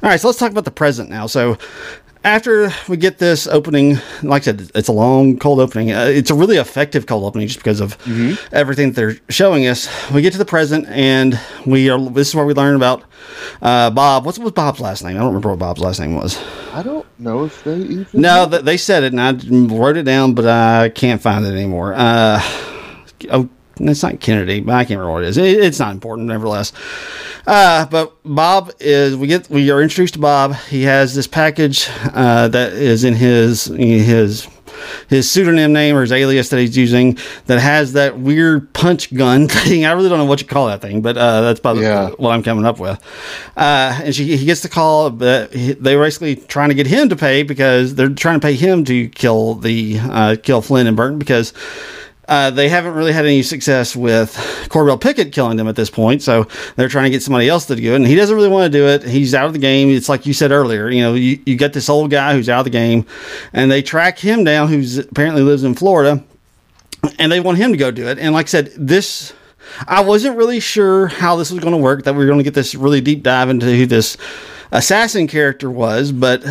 right, 0.02 0.20
so 0.20 0.28
let's 0.28 0.38
talk 0.38 0.50
about 0.50 0.64
the 0.64 0.70
present 0.70 1.10
now. 1.10 1.26
So. 1.26 1.56
after 2.24 2.70
we 2.88 2.96
get 2.96 3.18
this 3.18 3.48
opening, 3.48 3.96
like 4.22 4.42
I 4.42 4.44
said, 4.44 4.70
it's 4.76 4.86
a 4.86 4.92
long 4.92 5.38
cold 5.38 5.58
opening. 5.58 5.90
Uh, 5.90 6.04
it's 6.04 6.30
a 6.30 6.36
really 6.36 6.56
effective 6.56 7.06
cold 7.06 7.24
opening 7.24 7.48
just 7.48 7.58
because 7.58 7.80
of 7.80 7.98
everything 8.52 8.90
that 8.92 8.94
they're 8.94 9.16
showing 9.28 9.66
us. 9.66 9.88
We 10.12 10.22
get 10.22 10.30
to 10.32 10.38
the 10.38 10.44
present, 10.44 10.86
and 10.88 11.36
we 11.66 11.90
are. 11.90 11.98
This 11.98 12.28
is 12.28 12.34
where 12.36 12.46
we 12.46 12.54
learn 12.54 12.76
about 12.76 13.02
uh, 13.60 13.90
Bob. 13.90 14.24
What's 14.24 14.38
was 14.38 14.52
Bob's 14.52 14.78
last 14.78 15.02
name? 15.02 15.16
I 15.16 15.18
don't 15.18 15.28
remember 15.28 15.50
what 15.50 15.58
Bob's 15.58 15.80
last 15.80 15.98
name 15.98 16.14
was. 16.14 16.40
I 16.72 16.84
don't 16.84 17.06
know 17.18 17.44
if 17.44 17.64
they 17.64 17.76
even. 17.78 18.20
No, 18.20 18.48
th- 18.48 18.62
they 18.62 18.76
said 18.76 19.02
it, 19.02 19.12
and 19.12 19.20
I 19.20 19.32
wrote 19.76 19.96
it 19.96 20.04
down, 20.04 20.34
but 20.34 20.46
I 20.46 20.90
can't 20.90 21.20
find 21.20 21.44
it 21.44 21.50
anymore. 21.52 21.92
Uh, 21.92 22.40
oh, 23.32 23.48
it's 23.80 24.02
not 24.02 24.20
Kennedy, 24.20 24.60
but 24.60 24.74
I 24.74 24.84
can't 24.84 24.98
remember 24.98 25.12
what 25.12 25.24
it 25.24 25.28
is. 25.28 25.36
It, 25.38 25.60
it's 25.60 25.78
not 25.78 25.92
important, 25.92 26.28
nevertheless. 26.28 26.72
Uh, 27.46 27.86
but 27.86 28.12
Bob 28.24 28.72
is 28.80 29.16
we 29.16 29.26
get 29.26 29.48
we 29.50 29.70
are 29.70 29.82
introduced 29.82 30.14
to 30.14 30.20
Bob. 30.20 30.54
He 30.70 30.82
has 30.82 31.14
this 31.14 31.26
package 31.26 31.88
uh, 32.14 32.48
that 32.48 32.72
is 32.72 33.04
in 33.04 33.14
his 33.14 33.64
his 33.64 34.46
his 35.08 35.30
pseudonym 35.30 35.72
name 35.72 35.94
or 35.94 36.00
his 36.00 36.10
alias 36.12 36.48
that 36.48 36.58
he's 36.58 36.76
using 36.76 37.16
that 37.46 37.60
has 37.60 37.92
that 37.92 38.18
weird 38.18 38.72
punch 38.72 39.14
gun 39.14 39.46
thing. 39.48 39.84
I 39.84 39.92
really 39.92 40.08
don't 40.08 40.18
know 40.18 40.24
what 40.24 40.40
you 40.40 40.46
call 40.48 40.66
that 40.68 40.80
thing, 40.80 41.02
but 41.02 41.16
uh, 41.16 41.42
that's 41.42 41.60
probably 41.60 41.82
Yeah. 41.84 42.10
what 42.10 42.30
I'm 42.30 42.42
coming 42.42 42.64
up 42.64 42.80
with. 42.80 42.98
Uh, 43.56 44.00
and 44.04 44.14
she, 44.14 44.36
he 44.36 44.44
gets 44.44 44.62
the 44.62 44.68
call, 44.68 45.10
but 45.10 45.52
he, 45.52 45.72
they're 45.74 46.00
basically 46.00 46.36
trying 46.36 46.70
to 46.70 46.74
get 46.74 46.86
him 46.86 47.08
to 47.10 47.16
pay 47.16 47.42
because 47.44 47.94
they're 47.94 48.08
trying 48.08 48.40
to 48.40 48.44
pay 48.44 48.54
him 48.54 48.84
to 48.86 49.08
kill 49.10 49.54
the 49.54 49.98
uh, 50.00 50.36
kill 50.42 50.62
Flynn 50.62 50.86
and 50.86 50.96
Burton 50.96 51.18
because. 51.18 51.52
Uh, 52.32 52.48
they 52.48 52.70
haven't 52.70 52.94
really 52.94 53.12
had 53.12 53.26
any 53.26 53.42
success 53.42 53.94
with 53.94 54.34
Corbell 54.70 54.98
Pickett 54.98 55.32
killing 55.32 55.58
them 55.58 55.68
at 55.68 55.76
this 55.76 55.90
point, 55.90 56.22
so 56.22 56.48
they're 56.76 56.88
trying 56.88 57.04
to 57.04 57.10
get 57.10 57.22
somebody 57.22 57.46
else 57.46 57.66
to 57.66 57.76
do 57.76 57.92
it, 57.92 57.96
and 57.96 58.06
he 58.06 58.14
doesn't 58.14 58.34
really 58.34 58.48
want 58.48 58.72
to 58.72 58.78
do 58.78 58.86
it. 58.86 59.02
He's 59.02 59.34
out 59.34 59.44
of 59.44 59.52
the 59.52 59.58
game. 59.58 59.90
It's 59.90 60.08
like 60.08 60.24
you 60.24 60.32
said 60.32 60.50
earlier, 60.50 60.88
you 60.88 61.02
know, 61.02 61.12
you, 61.12 61.38
you 61.44 61.56
get 61.56 61.74
this 61.74 61.90
old 61.90 62.10
guy 62.10 62.32
who's 62.32 62.48
out 62.48 62.60
of 62.60 62.64
the 62.64 62.70
game, 62.70 63.04
and 63.52 63.70
they 63.70 63.82
track 63.82 64.18
him 64.18 64.44
down, 64.44 64.68
who's 64.68 64.96
apparently 64.96 65.42
lives 65.42 65.62
in 65.62 65.74
Florida, 65.74 66.24
and 67.18 67.30
they 67.30 67.38
want 67.38 67.58
him 67.58 67.70
to 67.72 67.76
go 67.76 67.90
do 67.90 68.08
it. 68.08 68.18
And 68.18 68.32
like 68.32 68.46
I 68.46 68.48
said, 68.48 68.72
this 68.78 69.34
I 69.86 70.00
wasn't 70.00 70.38
really 70.38 70.58
sure 70.58 71.08
how 71.08 71.36
this 71.36 71.50
was 71.50 71.60
going 71.60 71.74
to 71.74 71.82
work. 71.82 72.04
That 72.04 72.14
we 72.14 72.20
were 72.20 72.28
going 72.28 72.38
to 72.38 72.44
get 72.44 72.54
this 72.54 72.74
really 72.74 73.02
deep 73.02 73.22
dive 73.22 73.50
into 73.50 73.66
who 73.66 73.84
this 73.84 74.16
assassin 74.70 75.26
character 75.26 75.70
was, 75.70 76.12
but 76.12 76.42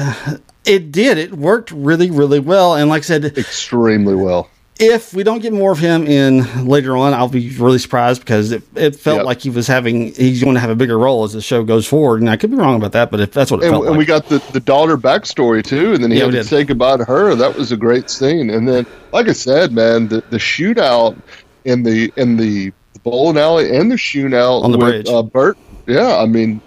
it 0.64 0.92
did. 0.92 1.18
It 1.18 1.34
worked 1.34 1.72
really, 1.72 2.12
really 2.12 2.40
well. 2.40 2.76
And 2.76 2.88
like 2.88 3.00
I 3.00 3.06
said, 3.06 3.26
extremely 3.26 4.14
well. 4.14 4.51
If 4.82 5.14
we 5.14 5.24
don't 5.24 5.40
get 5.42 5.54
more 5.54 5.72
of 5.72 5.80
him 5.80 6.08
in 6.08 6.68
later 6.68 6.98
on, 6.98 7.14
I'll 7.14 7.30
be 7.30 7.50
really 7.58 7.80
surprised 7.80 8.22
because 8.22 8.52
it, 8.52 8.64
it 8.76 8.96
felt 8.98 9.22
Yep. 9.22 9.26
like 9.26 9.42
he 9.42 9.50
was 9.52 9.68
having 9.68 10.14
he's 10.16 10.42
going 10.44 10.56
to 10.56 10.62
have 10.62 10.70
a 10.72 10.76
bigger 10.76 10.98
role 11.00 11.24
as 11.24 11.34
the 11.34 11.42
show 11.42 11.64
goes 11.64 11.88
forward. 11.88 12.22
And 12.22 12.30
I 12.30 12.38
could 12.38 12.52
be 12.52 12.58
wrong 12.58 12.78
about 12.78 12.94
that, 12.94 13.12
but 13.12 13.20
if 13.22 13.32
that's 13.32 13.52
what 13.52 13.62
it 13.62 13.66
And, 13.66 13.70
felt 13.70 13.86
and 13.86 13.96
like. 13.96 13.98
we 13.98 14.06
got 14.06 14.28
the, 14.28 14.44
the 14.50 14.60
daughter 14.60 14.98
backstory 14.98 15.64
too, 15.64 15.94
and 15.94 16.04
then 16.04 16.12
he 16.12 16.18
Yeah, 16.18 16.26
had 16.26 16.32
to 16.32 16.42
say 16.42 16.64
goodbye 16.64 16.98
to 16.98 17.06
her. 17.06 17.36
That 17.36 17.56
was 17.56 17.72
a 17.72 17.78
great 17.78 18.10
scene. 18.10 18.50
And 18.50 18.68
then, 18.68 18.86
like 19.14 19.28
I 19.30 19.34
said, 19.34 19.72
man, 19.72 20.08
the, 20.08 20.24
the 20.30 20.38
shootout 20.38 21.22
in 21.66 21.84
the 21.84 22.12
in 22.18 22.38
the 22.38 22.74
bowling 23.04 23.38
alley 23.38 23.76
and 23.76 23.92
the 23.92 23.96
shootout 23.96 24.64
On 24.64 24.72
the 24.72 24.78
with, 24.78 24.80
bridge. 24.80 25.08
Uh, 25.08 25.24
Bert, 25.24 25.58
yeah, 25.88 26.18
I 26.18 26.26
mean, 26.26 26.64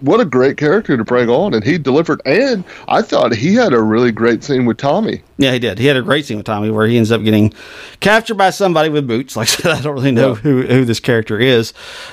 what 0.00 0.20
a 0.20 0.24
great 0.24 0.56
character 0.56 0.96
to 0.96 1.04
bring 1.04 1.28
on, 1.28 1.54
and 1.54 1.64
he 1.64 1.78
delivered. 1.78 2.20
And 2.24 2.64
I 2.88 3.02
thought 3.02 3.34
he 3.34 3.54
had 3.54 3.72
a 3.72 3.80
really 3.82 4.12
great 4.12 4.42
scene 4.44 4.64
with 4.66 4.76
Tommy. 4.78 5.22
Yeah, 5.38 5.52
he 5.52 5.58
did. 5.58 5.78
He 5.78 5.86
had 5.86 5.96
a 5.96 6.02
great 6.02 6.26
scene 6.26 6.36
with 6.36 6.44
Tommy 6.46 6.70
where 6.70 6.86
he 6.86 6.98
ends 6.98 7.10
up 7.10 7.22
getting 7.22 7.52
captured 8.00 8.34
by 8.34 8.50
somebody 8.50 8.88
with 8.90 9.06
boots. 9.06 9.36
Like 9.40 9.48
I 9.48 9.52
said, 9.52 9.72
I 9.72 9.80
don't 9.80 9.94
really 9.94 10.12
know 10.12 10.30
Yeah. 10.30 10.34
who, 10.34 10.62
who 10.62 10.84
this 10.84 11.00
character 11.00 11.38
is, 11.40 11.72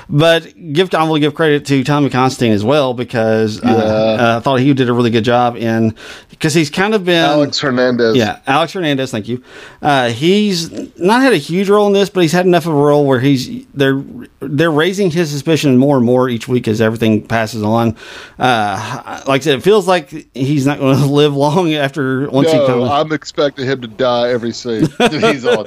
but 0.09 0.53
give 0.71 0.93
I 0.93 1.03
will 1.03 1.17
give 1.19 1.35
credit 1.35 1.65
to 1.65 1.83
Tommy 1.83 2.09
Constantine 2.09 2.53
as 2.53 2.63
well 2.63 2.93
because 2.93 3.61
uh, 3.61 3.67
uh, 3.67 4.37
I 4.37 4.43
thought 4.43 4.61
he 4.61 4.73
did 4.73 4.87
a 4.87 4.93
really 4.93 5.09
good 5.09 5.25
job 5.25 5.57
in 5.57 5.93
because 6.29 6.53
he's 6.53 6.69
kind 6.69 6.93
of 6.95 7.03
been 7.03 7.25
Alex 7.25 7.59
Hernandez. 7.59 8.15
Yeah, 8.15 8.39
Alex 8.47 8.71
Hernandez. 8.73 9.11
Thank 9.11 9.27
you. 9.27 9.43
Uh, 9.81 10.09
he's 10.09 10.71
not 10.97 11.21
had 11.21 11.33
a 11.33 11.37
huge 11.37 11.67
role 11.69 11.87
in 11.87 11.93
this, 11.93 12.09
but 12.09 12.21
he's 12.21 12.31
had 12.31 12.45
enough 12.45 12.65
of 12.65 12.71
a 12.73 12.77
role 12.77 13.05
where 13.05 13.19
he's 13.19 13.65
they're 13.73 14.01
they're 14.39 14.71
raising 14.71 15.11
his 15.11 15.29
suspicion 15.29 15.77
more 15.77 15.97
and 15.97 16.05
more 16.05 16.29
each 16.29 16.47
week 16.47 16.67
as 16.69 16.79
everything 16.79 17.27
passes 17.27 17.61
on. 17.77 17.95
Uh, 18.37 19.21
like 19.27 19.41
I 19.41 19.43
said, 19.43 19.57
it 19.59 19.61
feels 19.63 19.87
like 19.87 20.09
he's 20.35 20.65
not 20.65 20.79
going 20.79 20.97
to 20.99 21.05
live 21.05 21.35
long 21.35 21.73
after 21.73 22.29
once 22.29 22.51
he 22.51 22.57
comes. 22.65 22.89
I'm 22.89 23.11
expecting 23.11 23.65
him 23.65 23.81
to 23.81 23.87
die 23.87 24.29
every 24.29 24.51
scene 24.51 24.81
that 24.99 25.13
he's 25.33 25.45
on. 25.45 25.65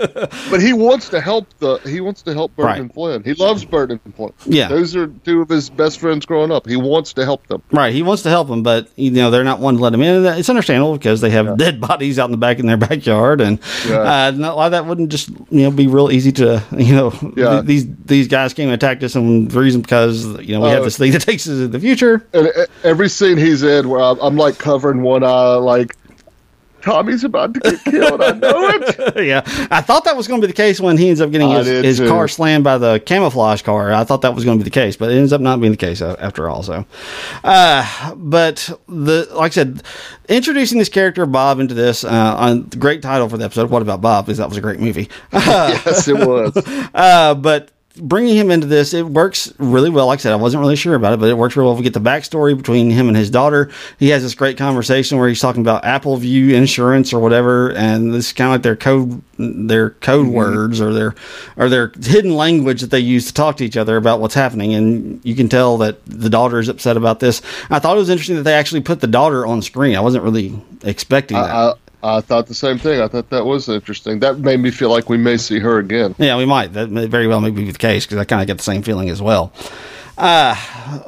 But 0.50 0.60
he 0.62 0.72
wants 0.72 1.08
to 1.10 1.20
help 1.20 1.46
the 1.58 1.78
he 1.78 2.00
wants 2.00 2.22
to 2.22 2.34
help 2.34 2.54
Burton 2.56 2.66
Right. 2.70 2.80
and 2.80 2.92
Flynn. 2.94 3.24
He 3.24 3.34
loves 3.34 3.64
Burton 3.64 3.98
and 4.04 4.14
Flynn. 4.14 4.32
Yeah. 4.46 4.68
Those 4.68 4.94
are 4.96 5.06
two 5.08 5.40
of 5.42 5.48
his 5.48 5.70
best 5.70 5.98
friends 6.00 6.26
growing 6.26 6.50
up. 6.52 6.66
He 6.68 6.76
wants 6.76 7.12
to 7.14 7.24
help 7.24 7.46
them. 7.46 7.62
Right, 7.72 7.92
he 7.92 8.02
wants 8.02 8.22
to 8.24 8.28
help 8.30 8.48
them, 8.48 8.62
but 8.62 8.88
you 8.96 9.10
know 9.10 9.30
they're 9.30 9.44
not 9.44 9.60
one 9.60 9.76
to 9.76 9.80
let 9.82 9.94
him 9.94 10.02
in. 10.02 10.24
It's 10.26 10.48
understandable 10.48 10.96
because 10.96 11.20
they 11.20 11.30
have 11.30 11.56
dead 11.56 11.80
bodies 11.80 12.18
out 12.18 12.26
in 12.26 12.30
the 12.32 12.36
back 12.36 12.58
in 12.58 12.66
their 12.66 12.76
backyard, 12.88 13.40
and 13.40 13.58
Yeah. 13.88 13.98
uh, 14.00 14.30
not, 14.32 14.52
a 14.52 14.56
lot 14.56 14.66
of 14.66 14.72
that 14.72 14.86
wouldn't 14.86 15.10
just 15.10 15.30
you 15.50 15.62
know 15.62 15.70
be 15.70 15.86
real 15.86 16.10
easy 16.10 16.32
to 16.32 16.62
you 16.76 16.94
know 16.94 17.12
Yeah. 17.36 17.50
th- 17.54 17.64
these 17.64 17.86
these 18.04 18.28
guys 18.28 18.54
came 18.54 18.68
and 18.68 18.74
attacked 18.74 19.02
us, 19.02 19.14
and 19.14 19.50
the 19.50 19.60
reason 19.60 19.80
because 19.80 20.24
you 20.40 20.54
know 20.54 20.60
we 20.60 20.68
have 20.70 20.80
Oh. 20.80 20.84
this 20.84 20.96
thing 20.96 21.12
that 21.12 21.22
takes 21.22 21.46
us 21.46 21.58
in 21.60 21.70
the 21.70 21.78
future. 21.80 21.99
And 22.02 22.46
e- 22.46 22.66
every 22.84 23.08
scene 23.08 23.36
he's 23.36 23.62
in 23.62 23.88
where 23.88 24.00
I'm, 24.00 24.18
I'm 24.20 24.36
like 24.36 24.58
covering 24.58 25.02
one 25.02 25.22
eye 25.22 25.54
like 25.54 25.96
Tommy's 26.82 27.24
about 27.24 27.54
to 27.54 27.60
get 27.60 27.84
killed. 27.84 28.22
I 28.22 28.32
know 28.32 28.68
it. 28.68 29.26
yeah, 29.26 29.42
I 29.70 29.80
thought 29.80 30.04
that 30.04 30.16
was 30.16 30.26
going 30.26 30.40
to 30.40 30.46
be 30.46 30.50
the 30.50 30.56
case 30.56 30.80
when 30.80 30.96
he 30.96 31.08
ends 31.08 31.20
up 31.20 31.30
getting 31.30 31.50
his, 31.50 31.66
his 31.66 31.98
too. 31.98 32.08
car 32.08 32.28
slammed 32.28 32.64
by 32.64 32.78
the 32.78 33.00
camouflage 33.00 33.62
car. 33.62 33.92
I 33.92 34.04
thought 34.04 34.22
that 34.22 34.34
was 34.34 34.44
going 34.44 34.58
to 34.58 34.64
be 34.64 34.68
the 34.68 34.74
case, 34.74 34.96
but 34.96 35.10
it 35.10 35.16
ends 35.16 35.32
up 35.32 35.40
not 35.40 35.60
being 35.60 35.72
the 35.72 35.76
case 35.76 36.00
uh, 36.00 36.16
after 36.18 36.48
all. 36.48 36.62
So, 36.62 36.84
uh, 37.44 38.14
but 38.14 38.70
the 38.88 39.28
like 39.32 39.52
I 39.52 39.54
said, 39.54 39.82
introducing 40.28 40.78
this 40.78 40.88
character 40.88 41.26
Bob 41.26 41.60
into 41.60 41.74
this 41.74 42.04
uh, 42.04 42.36
on 42.36 42.62
great 42.62 43.02
title 43.02 43.28
for 43.28 43.36
the 43.36 43.44
episode. 43.44 43.70
What 43.70 43.82
about 43.82 44.00
Bob? 44.00 44.26
Because 44.26 44.38
that 44.38 44.48
was 44.48 44.56
a 44.56 44.62
great 44.62 44.80
movie. 44.80 45.08
yes, 45.32 46.08
it 46.08 46.26
was. 46.26 46.56
Uh, 46.94 47.34
but 47.34 47.70
bringing 47.96 48.36
him 48.36 48.50
into 48.50 48.66
this, 48.66 48.94
it 48.94 49.06
works 49.06 49.52
really 49.58 49.90
well. 49.90 50.06
Like 50.06 50.20
I 50.20 50.22
said, 50.22 50.32
I 50.32 50.36
wasn't 50.36 50.60
really 50.60 50.76
sure 50.76 50.94
about 50.94 51.14
it, 51.14 51.20
but 51.20 51.28
it 51.28 51.36
works 51.36 51.56
real 51.56 51.66
well. 51.66 51.76
We 51.76 51.82
get 51.82 51.94
the 51.94 52.00
backstory 52.00 52.56
between 52.56 52.90
him 52.90 53.08
and 53.08 53.16
his 53.16 53.30
daughter. 53.30 53.70
He 53.98 54.08
has 54.10 54.22
this 54.22 54.34
great 54.34 54.56
conversation 54.56 55.18
where 55.18 55.28
he's 55.28 55.40
talking 55.40 55.62
about 55.62 55.84
Apple 55.84 56.16
View 56.16 56.54
insurance 56.54 57.12
or 57.12 57.20
whatever, 57.20 57.72
and 57.72 58.14
this 58.14 58.26
is 58.26 58.32
kind 58.32 58.48
of 58.48 58.54
like 58.54 58.62
their 58.62 58.76
code, 58.76 59.22
their 59.38 59.90
code 59.90 60.26
mm-hmm. 60.26 60.34
words 60.34 60.80
or 60.80 60.92
their 60.92 61.14
or 61.56 61.68
their 61.68 61.92
hidden 62.00 62.36
language 62.36 62.80
that 62.80 62.90
they 62.90 63.00
use 63.00 63.26
to 63.26 63.34
talk 63.34 63.56
to 63.56 63.64
each 63.64 63.76
other 63.76 63.96
about 63.96 64.20
what's 64.20 64.34
happening. 64.34 64.74
And 64.74 65.20
you 65.24 65.34
can 65.34 65.48
tell 65.48 65.78
that 65.78 66.04
the 66.06 66.30
daughter 66.30 66.58
is 66.58 66.68
upset 66.68 66.96
about 66.96 67.20
this. 67.20 67.42
I 67.70 67.78
thought 67.80 67.96
it 67.96 68.00
was 68.00 68.10
interesting 68.10 68.36
that 68.36 68.42
they 68.42 68.54
actually 68.54 68.82
put 68.82 69.00
the 69.00 69.06
daughter 69.06 69.46
on 69.46 69.62
screen. 69.62 69.96
I 69.96 70.00
wasn't 70.00 70.24
really 70.24 70.60
expecting 70.84 71.36
that. 71.36 71.50
I, 71.50 71.74
I, 72.02 72.20
thought 72.20 72.46
the 72.46 72.54
same 72.54 72.78
thing. 72.78 73.00
I 73.00 73.08
thought 73.08 73.30
that 73.30 73.44
was 73.44 73.68
interesting. 73.68 74.20
That 74.20 74.38
made 74.38 74.60
me 74.60 74.70
feel 74.70 74.90
like 74.90 75.08
we 75.08 75.16
may 75.16 75.36
see 75.36 75.58
her 75.58 75.78
again. 75.78 76.14
Yeah, 76.18 76.36
we 76.36 76.46
might. 76.46 76.72
That 76.72 76.90
may 76.90 77.06
very 77.06 77.26
well 77.26 77.40
may 77.40 77.50
be 77.50 77.70
the 77.70 77.78
case 77.78 78.06
because 78.06 78.18
I 78.18 78.24
kind 78.24 78.40
of 78.40 78.46
get 78.46 78.56
the 78.58 78.64
same 78.64 78.82
feeling 78.82 79.10
as 79.10 79.20
well. 79.20 79.52
Uh, 80.18 80.54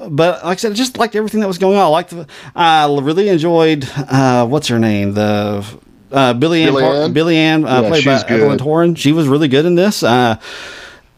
but 0.09 0.45
like 0.45 0.59
I 0.59 0.61
said, 0.61 0.73
I 0.73 0.75
just 0.75 0.97
liked 0.97 1.15
everything 1.17 1.41
that 1.41 1.47
was 1.47 1.59
going 1.59 1.77
on. 1.77 1.83
I 1.83 1.89
liked 1.89 2.11
the, 2.11 2.27
I 2.55 2.87
really 2.87 3.29
enjoyed, 3.29 3.87
uh, 3.97 4.47
what's 4.47 4.69
her 4.69 4.79
name? 4.79 5.13
The, 5.13 5.65
uh, 6.11 6.35
Billy 6.35 6.63
Ann, 6.63 6.73
Billy 6.73 6.85
Ann? 6.85 7.13
Billy 7.13 7.37
Ann, 7.37 7.65
uh, 7.65 7.83
Yeah, 7.83 7.89
played 7.89 8.05
by 8.05 8.23
good. 8.23 8.31
Evelyn 8.41 8.59
Torren. 8.59 8.97
She 8.97 9.13
was 9.13 9.29
really 9.29 9.49
good 9.49 9.67
in 9.67 9.75
this. 9.75 10.03
Uh, 10.03 10.37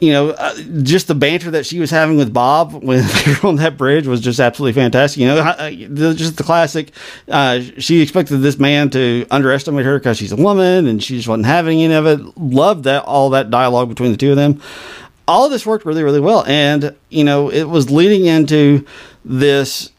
you 0.04 0.12
know, 0.12 0.30
uh, 0.30 0.54
just 0.82 1.08
the 1.08 1.14
banter 1.14 1.50
that 1.52 1.66
she 1.66 1.80
was 1.80 1.90
having 1.90 2.16
with 2.16 2.32
Bob 2.32 2.72
when 2.72 2.98
they 3.24 3.34
were 3.42 3.48
on 3.48 3.56
that 3.56 3.76
bridge 3.76 4.06
was 4.06 4.20
just 4.20 4.38
absolutely 4.38 4.80
fantastic. 4.80 5.20
You 5.20 5.28
know, 5.28 6.14
just 6.14 6.36
the 6.36 6.42
classic. 6.42 6.92
Uh, 7.28 7.60
she 7.78 8.02
expected 8.02 8.38
this 8.38 8.58
man 8.58 8.90
to 8.90 9.26
underestimate 9.30 9.84
her 9.84 9.98
because 9.98 10.18
she's 10.18 10.32
a 10.32 10.36
woman, 10.36 10.86
and 10.86 11.02
she 11.02 11.16
just 11.16 11.28
wasn't 11.28 11.46
having 11.46 11.80
any 11.80 11.94
of 11.94 12.06
it. 12.06 12.38
Loved 12.38 12.84
that 12.84 13.04
all 13.04 13.30
that 13.30 13.50
dialogue 13.50 13.88
between 13.88 14.12
the 14.12 14.18
two 14.18 14.30
of 14.30 14.36
them. 14.36 14.60
All 15.26 15.46
of 15.46 15.50
this 15.50 15.64
worked 15.64 15.86
really, 15.86 16.02
really 16.02 16.20
well, 16.20 16.44
and 16.46 16.94
you 17.08 17.24
know, 17.24 17.50
it 17.50 17.64
was 17.64 17.90
leading 17.90 18.26
into 18.26 18.84
this 19.24 19.90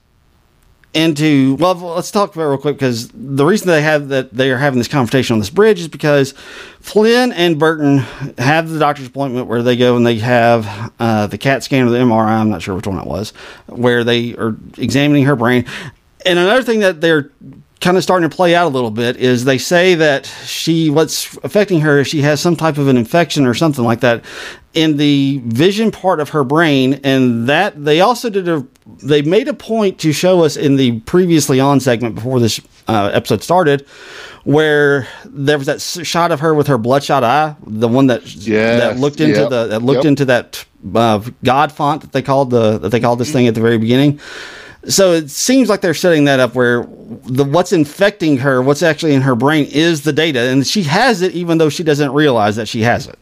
into 0.96 1.56
well 1.56 1.76
let's 1.76 2.10
talk 2.10 2.34
about 2.34 2.46
it 2.46 2.48
real 2.48 2.58
quick 2.58 2.78
because 2.78 3.10
the 3.14 3.46
reason 3.46 3.68
they 3.68 3.82
have 3.82 4.08
that 4.08 4.34
they 4.34 4.50
are 4.50 4.58
having 4.58 4.80
this 4.80 4.88
confrontation 4.88 5.34
on 5.34 5.40
this 5.40 5.50
bridge 5.50 5.80
is 5.80 5.88
because 5.88 6.32
flynn 6.80 7.34
and 7.34 7.60
burton 7.60 7.98
have 8.38 8.70
the 8.70 8.80
doctor's 8.80 9.08
appointment 9.08 9.48
where 9.48 9.62
they 9.62 9.76
go 9.76 9.98
and 9.98 10.06
they 10.06 10.18
have 10.18 10.94
uh, 11.00 11.28
the 11.28 11.38
cat 11.38 11.64
scan 11.64 11.86
or 11.86 11.90
the 11.92 11.98
mri 11.98 12.26
i'm 12.26 12.50
not 12.50 12.62
sure 12.62 12.76
which 12.76 12.88
one 12.88 12.98
it 12.98 13.06
was 13.06 13.34
where 13.68 14.04
they 14.04 14.36
are 14.36 14.56
examining 14.78 15.26
her 15.26 15.36
brain. 15.36 15.66
And 16.26 16.40
another 16.40 16.64
thing 16.64 16.80
that 16.80 17.02
they're 17.02 17.32
kind 17.82 17.98
of 17.98 18.04
starting 18.04 18.28
to 18.28 18.36
play 18.36 18.56
out 18.56 18.66
a 18.66 18.70
little 18.70 18.92
bit 18.92 19.18
is 19.18 19.46
they 19.46 19.58
say 19.58 19.96
that 19.96 20.26
she 20.46 20.90
what's 20.90 21.38
affecting 21.38 21.82
her 21.82 22.00
is 22.00 22.08
she 22.08 22.22
has 22.22 22.40
some 22.40 22.56
type 22.56 22.78
of 22.78 22.88
an 22.88 22.98
infection 22.98 23.46
or 23.46 23.54
something 23.54 23.84
like 23.84 24.00
that 24.00 24.24
in 24.74 24.98
the 24.98 25.42
vision 25.46 25.92
part 25.92 26.20
of 26.20 26.30
her 26.30 26.44
brain 26.44 27.00
and 27.04 27.48
that 27.50 27.84
they 27.84 28.02
also 28.02 28.30
did 28.30 28.48
a 28.48 28.66
they 29.04 29.22
made 29.22 29.48
a 29.48 29.54
point 29.54 30.00
to 30.00 30.14
show 30.14 30.44
us 30.44 30.56
in 30.56 30.78
the 30.78 31.00
previously 31.02 31.60
on 31.60 31.80
segment 31.80 32.16
before 32.16 32.40
this 32.40 32.60
uh, 32.88 33.10
episode 33.14 33.44
started 33.44 33.86
where 34.46 35.08
there 35.26 35.58
was 35.58 35.68
that 35.68 35.82
shot 35.82 36.32
of 36.32 36.40
her 36.40 36.54
with 36.54 36.68
her 36.68 36.78
bloodshot 36.78 37.24
eye 37.24 37.56
the 37.66 37.88
one 37.88 38.08
that 38.08 38.24
that 38.24 38.98
looked 38.98 39.20
into 39.20 39.42
yep, 39.42 39.50
the 39.50 39.68
that 39.68 39.82
looked 39.82 40.04
yep. 40.04 40.06
into 40.06 40.26
that 40.26 40.66
uh, 40.94 41.20
god 41.44 41.72
font 41.72 42.02
that 42.02 42.14
they 42.14 42.22
called 42.22 42.50
the 42.52 42.78
that 42.78 42.90
they 42.90 43.00
called 43.00 43.20
this 43.20 43.32
thing 43.32 43.48
at 43.48 43.56
the 43.56 43.62
very 43.62 43.78
beginning 43.78 44.20
so 44.88 45.14
it 45.14 45.30
seems 45.30 45.70
like 45.70 45.82
they're 45.82 45.94
setting 45.94 46.26
that 46.26 46.40
up 46.40 46.56
where 46.56 46.88
the 47.26 47.44
what's 47.44 47.72
infecting 47.72 48.38
her, 48.38 48.62
what's 48.62 48.84
actually 48.84 49.14
in 49.14 49.22
her 49.22 49.36
brain, 49.36 49.68
is 49.72 50.04
the 50.04 50.14
data, 50.14 50.40
and 50.40 50.66
she 50.66 50.84
has 50.84 51.22
it 51.22 51.34
even 51.34 51.58
though 51.58 51.70
she 51.70 51.84
doesn't 51.84 52.12
realize 52.12 52.56
that 52.56 52.68
she 52.68 52.82
has 52.82 53.08
it. 53.08 53.20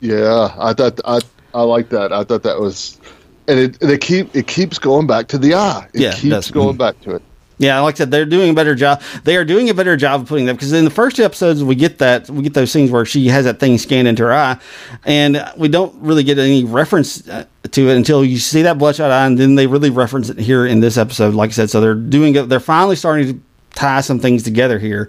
Yeah, 0.00 0.54
I 0.58 0.72
thought 0.72 1.00
I 1.04 1.20
I 1.54 1.62
like 1.62 1.88
that. 1.90 2.12
I 2.12 2.24
thought 2.24 2.42
that 2.42 2.60
was, 2.60 3.00
and 3.48 3.58
it 3.58 3.80
they 3.80 3.98
keep 3.98 4.34
it 4.34 4.46
keeps 4.46 4.78
going 4.78 5.06
back 5.06 5.28
to 5.28 5.38
the 5.38 5.54
eye. 5.54 5.88
It 5.94 6.00
Yeah, 6.00 6.10
it 6.10 6.16
keeps 6.16 6.50
going 6.50 6.76
back 6.76 7.00
to 7.02 7.16
it. 7.16 7.22
Yeah, 7.58 7.80
like 7.80 7.94
I 7.94 7.98
said, 7.98 8.10
they're 8.10 8.26
doing 8.26 8.50
a 8.50 8.54
better 8.54 8.74
job. 8.74 9.00
They 9.24 9.36
are 9.36 9.44
doing 9.44 9.70
a 9.70 9.74
better 9.74 9.96
job 9.96 10.22
of 10.22 10.28
putting 10.28 10.44
that 10.46 10.54
because 10.54 10.72
in 10.72 10.84
the 10.84 10.90
first 10.90 11.16
two 11.16 11.24
episodes 11.24 11.64
we 11.64 11.74
get 11.74 11.98
that 11.98 12.28
we 12.28 12.42
get 12.42 12.52
those 12.52 12.70
scenes 12.70 12.90
where 12.90 13.06
she 13.06 13.28
has 13.28 13.46
that 13.46 13.58
thing 13.60 13.78
scanned 13.78 14.06
into 14.08 14.24
her 14.24 14.32
eye, 14.32 14.58
and 15.04 15.42
we 15.56 15.68
don't 15.68 15.94
really 16.02 16.22
get 16.22 16.38
any 16.38 16.64
reference 16.64 17.26
uh, 17.28 17.46
to 17.70 17.88
it 17.88 17.96
until 17.96 18.22
you 18.24 18.38
see 18.38 18.62
that 18.62 18.76
bloodshot 18.76 19.10
eye, 19.10 19.26
and 19.26 19.38
then 19.38 19.54
they 19.54 19.66
really 19.66 19.88
reference 19.88 20.28
it 20.28 20.38
here 20.38 20.66
in 20.66 20.80
this 20.80 20.98
episode. 20.98 21.34
Like 21.34 21.48
I 21.50 21.52
said, 21.52 21.70
so 21.70 21.80
they're 21.80 21.94
doing. 21.94 22.34
They're 22.48 22.60
finally 22.60 22.96
starting 22.96 23.26
to 23.32 23.40
tie 23.74 24.02
some 24.02 24.18
things 24.18 24.42
together 24.42 24.78
here, 24.78 25.08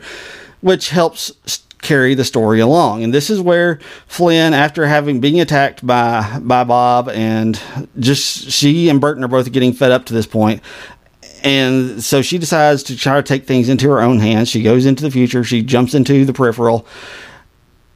which 0.62 0.90
helps 0.90 1.32
carry 1.82 2.16
the 2.16 2.26
story 2.26 2.60
along. 2.60 3.04
And 3.04 3.14
this 3.14 3.30
is 3.30 3.40
where 3.40 3.80
Flynn, 4.08 4.54
after 4.54 4.88
having 4.88 5.20
being 5.20 5.40
attacked 5.40 5.86
by 5.86 6.40
by 6.42 6.64
Bob, 6.64 7.10
and 7.10 7.60
just 8.00 8.52
she 8.52 8.90
and 8.90 9.02
Burton 9.02 9.24
are 9.24 9.28
both 9.28 9.52
getting 9.52 9.74
fed 9.74 9.92
up 9.92 10.06
to 10.06 10.14
this 10.14 10.26
point. 10.26 10.62
And 11.44 12.04
so 12.04 12.22
she 12.22 12.38
decides 12.38 12.84
to 12.84 12.98
try 12.98 13.16
to 13.16 13.24
take 13.24 13.46
things 13.46 13.70
into 13.70 13.90
her 13.90 14.02
own 14.02 14.20
hands. 14.20 14.50
She 14.50 14.64
goes 14.64 14.86
into 14.86 15.04
the 15.04 15.12
future. 15.12 15.44
She 15.44 15.62
jumps 15.62 15.94
into 15.94 16.26
the 16.26 16.34
peripheral. 16.34 16.86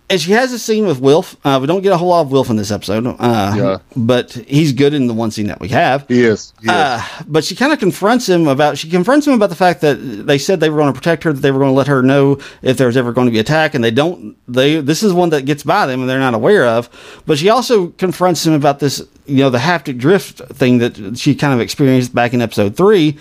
And 0.09 0.19
she 0.19 0.31
has 0.33 0.51
a 0.51 0.59
scene 0.59 0.85
with 0.85 0.99
Wilf. 0.99 1.37
Uh, 1.45 1.57
we 1.61 1.67
don't 1.67 1.81
get 1.83 1.93
a 1.93 1.97
whole 1.97 2.09
lot 2.09 2.19
of 2.19 2.33
Wilf 2.33 2.49
in 2.49 2.57
this 2.57 2.69
episode. 2.69 3.07
Uh, 3.07 3.53
Yeah. 3.55 3.77
But 3.95 4.33
he's 4.33 4.73
good 4.73 4.93
in 4.93 5.07
the 5.07 5.13
one 5.13 5.31
scene 5.31 5.47
that 5.47 5.61
we 5.61 5.69
have. 5.69 6.05
He 6.09 6.23
is. 6.23 6.51
He 6.59 6.65
is. 6.65 6.69
Uh, 6.71 7.01
but 7.27 7.45
she 7.45 7.55
kind 7.55 7.71
of 7.71 7.79
confronts 7.79 8.27
him 8.27 8.45
about 8.49 8.77
she 8.77 8.89
confronts 8.89 9.25
him 9.25 9.31
about 9.33 9.49
the 9.49 9.55
fact 9.55 9.79
that 9.81 9.93
they 9.95 10.37
said 10.37 10.59
they 10.59 10.69
were 10.69 10.79
going 10.79 10.91
to 10.91 10.99
protect 10.99 11.23
her, 11.23 11.31
that 11.31 11.39
they 11.39 11.51
were 11.51 11.59
going 11.59 11.71
to 11.71 11.77
let 11.77 11.87
her 11.87 12.01
know 12.03 12.39
if 12.61 12.75
there 12.75 12.87
was 12.87 12.97
ever 12.97 13.13
going 13.13 13.27
to 13.27 13.31
be 13.31 13.39
attack, 13.39 13.73
and 13.73 13.81
they 13.81 13.89
don't. 13.91 14.35
They 14.49 14.81
this 14.81 15.01
is 15.01 15.13
one 15.13 15.29
that 15.29 15.45
gets 15.45 15.63
by 15.63 15.85
them 15.85 16.01
and 16.01 16.09
they're 16.09 16.19
not 16.19 16.33
aware 16.33 16.65
of. 16.65 16.89
But 17.25 17.37
she 17.37 17.47
also 17.47 17.87
confronts 17.91 18.45
him 18.45 18.51
about 18.51 18.79
this, 18.79 19.01
you 19.31 19.37
know, 19.37 19.49
the 19.49 19.57
haptic 19.57 19.97
drift 19.97 20.39
thing 20.39 20.79
that 20.79 21.17
she 21.17 21.35
kind 21.35 21.53
of 21.53 21.59
experienced 21.59 22.13
back 22.13 22.33
in 22.33 22.41
episode 22.41 22.75
three. 22.75 23.17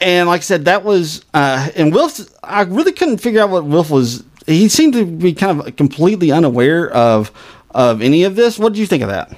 And 0.00 0.28
like 0.28 0.40
I 0.40 0.42
said, 0.42 0.64
that 0.64 0.84
was 0.84 1.24
uh, 1.32 1.68
and 1.76 1.92
Wilf. 1.92 2.20
I 2.42 2.62
really 2.62 2.92
couldn't 2.92 3.18
figure 3.18 3.40
out 3.40 3.50
what 3.50 3.64
Wilf 3.64 3.90
was. 3.90 4.24
He 4.46 4.68
seemed 4.68 4.94
to 4.94 5.04
be 5.04 5.32
kind 5.32 5.60
of 5.60 5.76
completely 5.76 6.32
unaware 6.32 6.90
of 6.90 7.30
of 7.70 8.02
any 8.02 8.24
of 8.24 8.34
this. 8.34 8.58
What 8.58 8.72
did 8.72 8.78
you 8.80 8.86
think 8.86 9.02
of 9.02 9.08
that? 9.10 9.36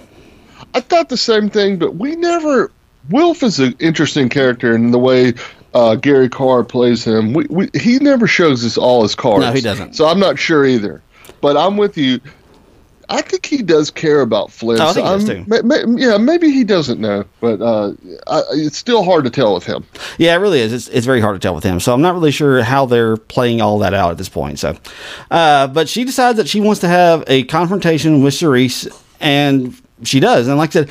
I 0.72 0.80
thought 0.80 1.08
the 1.08 1.16
same 1.16 1.50
thing, 1.50 1.78
but 1.78 1.96
we 1.96 2.16
never. 2.16 2.70
Wilf 3.10 3.42
is 3.42 3.60
an 3.60 3.76
interesting 3.80 4.30
character 4.30 4.74
in 4.74 4.90
the 4.90 4.98
way 4.98 5.34
uh, 5.74 5.96
Gary 5.96 6.28
Carr 6.28 6.64
plays 6.64 7.04
him. 7.04 7.32
We, 7.34 7.46
we 7.50 7.68
he 7.74 7.98
never 7.98 8.26
shows 8.26 8.64
us 8.64 8.78
all 8.78 9.02
his 9.02 9.14
cards. 9.14 9.44
No, 9.44 9.52
he 9.52 9.60
doesn't. 9.60 9.94
So 9.94 10.06
I'm 10.06 10.20
not 10.20 10.38
sure 10.38 10.64
either. 10.64 11.02
But 11.40 11.56
I'm 11.56 11.76
with 11.76 11.98
you. 11.98 12.20
I 13.08 13.22
think 13.22 13.46
he 13.46 13.62
does 13.62 13.90
care 13.90 14.20
about 14.20 14.50
Flynn. 14.50 14.80
Oh, 14.80 14.86
I 14.86 14.92
so 14.92 14.94
think 14.94 15.46
he 15.46 15.62
does 15.62 15.62
too. 15.84 15.96
yeah, 15.98 16.16
maybe 16.18 16.50
he 16.50 16.64
doesn't 16.64 17.00
know, 17.00 17.24
but 17.40 17.60
uh, 17.60 17.92
I, 18.26 18.42
it's 18.52 18.76
still 18.76 19.02
hard 19.04 19.24
to 19.24 19.30
tell 19.30 19.54
with 19.54 19.64
him. 19.64 19.84
Yeah, 20.18 20.34
it 20.34 20.38
really 20.38 20.60
is. 20.60 20.72
It's, 20.72 20.88
it's 20.88 21.06
very 21.06 21.20
hard 21.20 21.34
to 21.36 21.38
tell 21.40 21.54
with 21.54 21.64
him. 21.64 21.80
So 21.80 21.92
I'm 21.92 22.02
not 22.02 22.14
really 22.14 22.30
sure 22.30 22.62
how 22.62 22.86
they're 22.86 23.16
playing 23.16 23.60
all 23.60 23.78
that 23.80 23.94
out 23.94 24.10
at 24.10 24.18
this 24.18 24.28
point. 24.28 24.58
So, 24.58 24.76
uh, 25.30 25.66
but 25.68 25.88
she 25.88 26.04
decides 26.04 26.38
that 26.38 26.48
she 26.48 26.60
wants 26.60 26.80
to 26.80 26.88
have 26.88 27.24
a 27.26 27.44
confrontation 27.44 28.22
with 28.22 28.34
Cherise, 28.34 28.88
and 29.20 29.74
she 30.02 30.20
does. 30.20 30.48
And 30.48 30.56
like 30.56 30.70
I 30.70 30.72
said, 30.72 30.90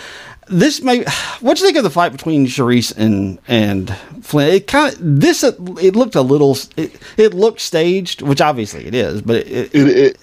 this 0.50 0.82
may. 0.82 1.04
What 1.40 1.56
do 1.58 1.62
you 1.62 1.68
think 1.68 1.78
of 1.78 1.84
the 1.84 1.90
fight 1.90 2.12
between 2.12 2.46
Cherise 2.48 2.96
and 2.98 3.40
and 3.48 3.96
Flynn? 4.22 4.54
It 4.54 4.68
kind 4.68 4.94
of 4.94 5.00
this. 5.02 5.44
It 5.44 5.96
looked 5.96 6.16
a 6.16 6.22
little. 6.22 6.58
It, 6.76 7.00
it 7.18 7.34
looked 7.34 7.62
staged, 7.62 8.22
which 8.22 8.42
obviously 8.42 8.86
it 8.86 8.94
is, 8.94 9.22
but 9.22 9.38
it, 9.38 9.74
It, 9.74 9.88
it 9.88 10.18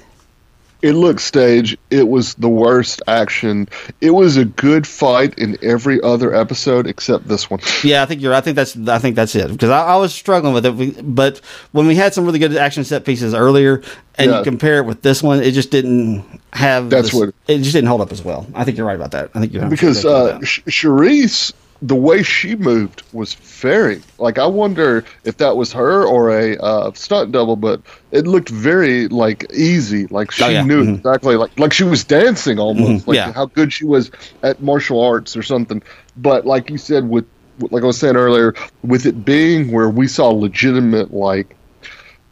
it 0.83 0.93
looked 0.93 1.21
staged. 1.21 1.77
It 1.91 2.09
was 2.09 2.35
the 2.35 2.49
worst 2.49 3.03
action. 3.07 3.69
It 4.01 4.11
was 4.13 4.37
a 4.37 4.45
good 4.45 4.87
fight 4.87 5.39
in 5.39 5.57
every 5.63 6.01
other 6.03 6.35
episode 6.35 6.87
except 6.87 7.29
this 7.29 7.51
one. 7.51 7.61
Yeah, 7.85 8.03
I 8.03 8.07
think 8.07 8.21
you're. 8.21 8.35
I 8.35 8.41
think 8.41 8.57
that's. 8.57 8.77
I 8.89 8.99
think 8.99 9.17
that's 9.17 9.35
it 9.35 9.49
because 9.51 9.71
I, 9.71 9.85
I 9.85 9.97
was 9.97 10.13
struggling 10.15 10.53
with 10.55 10.67
it. 10.67 11.15
But 11.15 11.39
when 11.73 11.87
we 11.87 11.95
had 11.95 12.15
some 12.15 12.25
really 12.25 12.39
good 12.39 12.57
action 12.57 12.85
set 12.85 13.05
pieces 13.05 13.35
earlier, 13.35 13.83
and 14.17 14.31
Yeah. 14.31 14.39
you 14.39 14.45
compare 14.45 14.79
it 14.79 14.87
with 14.87 15.03
this 15.03 15.23
one, 15.23 15.43
it 15.43 15.53
just 15.53 15.71
didn't 15.71 16.25
have. 16.53 16.91
That's 16.91 17.11
this- 17.11 17.15
what- 17.15 17.35
it 17.49 17.59
just 17.59 17.73
didn't 17.73 17.89
hold 17.89 18.01
up 18.01 18.13
as 18.13 18.23
well. 18.23 18.47
I 18.55 18.65
think 18.65 18.77
you're 18.77 18.87
right 18.87 18.97
about 18.97 19.11
that. 19.13 19.31
I 19.35 19.41
think 19.41 19.53
you're 19.53 19.67
because 19.69 20.05
uh, 20.05 20.39
Charisse, 20.41 21.53
the 21.83 21.95
way 21.95 22.23
she 22.23 22.57
moved 22.57 23.03
was 23.13 23.33
very 23.35 24.03
like 24.19 24.39
I 24.39 24.47
wonder 24.47 25.03
if 25.25 25.39
that 25.39 25.57
was 25.57 25.73
her 25.73 26.05
or 26.05 26.29
a 26.31 26.57
uh, 26.59 26.93
stunt 26.93 27.33
double, 27.33 27.57
but 27.57 27.81
it 28.11 28.27
looked 28.27 28.51
very 28.51 29.09
like 29.09 29.51
easy. 29.55 30.07
Like 30.09 30.31
she 30.31 30.45
Oh, 30.45 30.49
yeah. 30.49 30.63
knew 30.63 30.85
Mhm. 30.85 30.99
exactly 30.99 31.37
like 31.37 31.59
like 31.59 31.73
she 31.73 31.85
was 31.85 32.05
dancing 32.05 32.59
almost. 32.59 33.05
Mhm. 33.05 33.07
Like 33.07 33.17
Yeah. 33.17 33.33
how 33.33 33.47
good 33.47 33.73
she 33.73 33.87
was 33.87 34.11
at 34.43 34.63
martial 34.63 35.01
arts 35.03 35.37
or 35.37 35.43
something. 35.43 35.83
But 36.19 36.45
like 36.47 36.69
you 36.69 36.77
said, 36.77 37.09
with 37.09 37.25
like 37.71 37.83
I 37.83 37.87
was 37.87 37.99
saying 37.99 38.17
earlier, 38.17 38.55
with 38.83 39.07
it 39.07 39.25
being 39.25 39.71
where 39.73 39.89
we 39.89 40.07
saw 40.07 40.29
legitimate 40.29 41.15
like. 41.15 41.57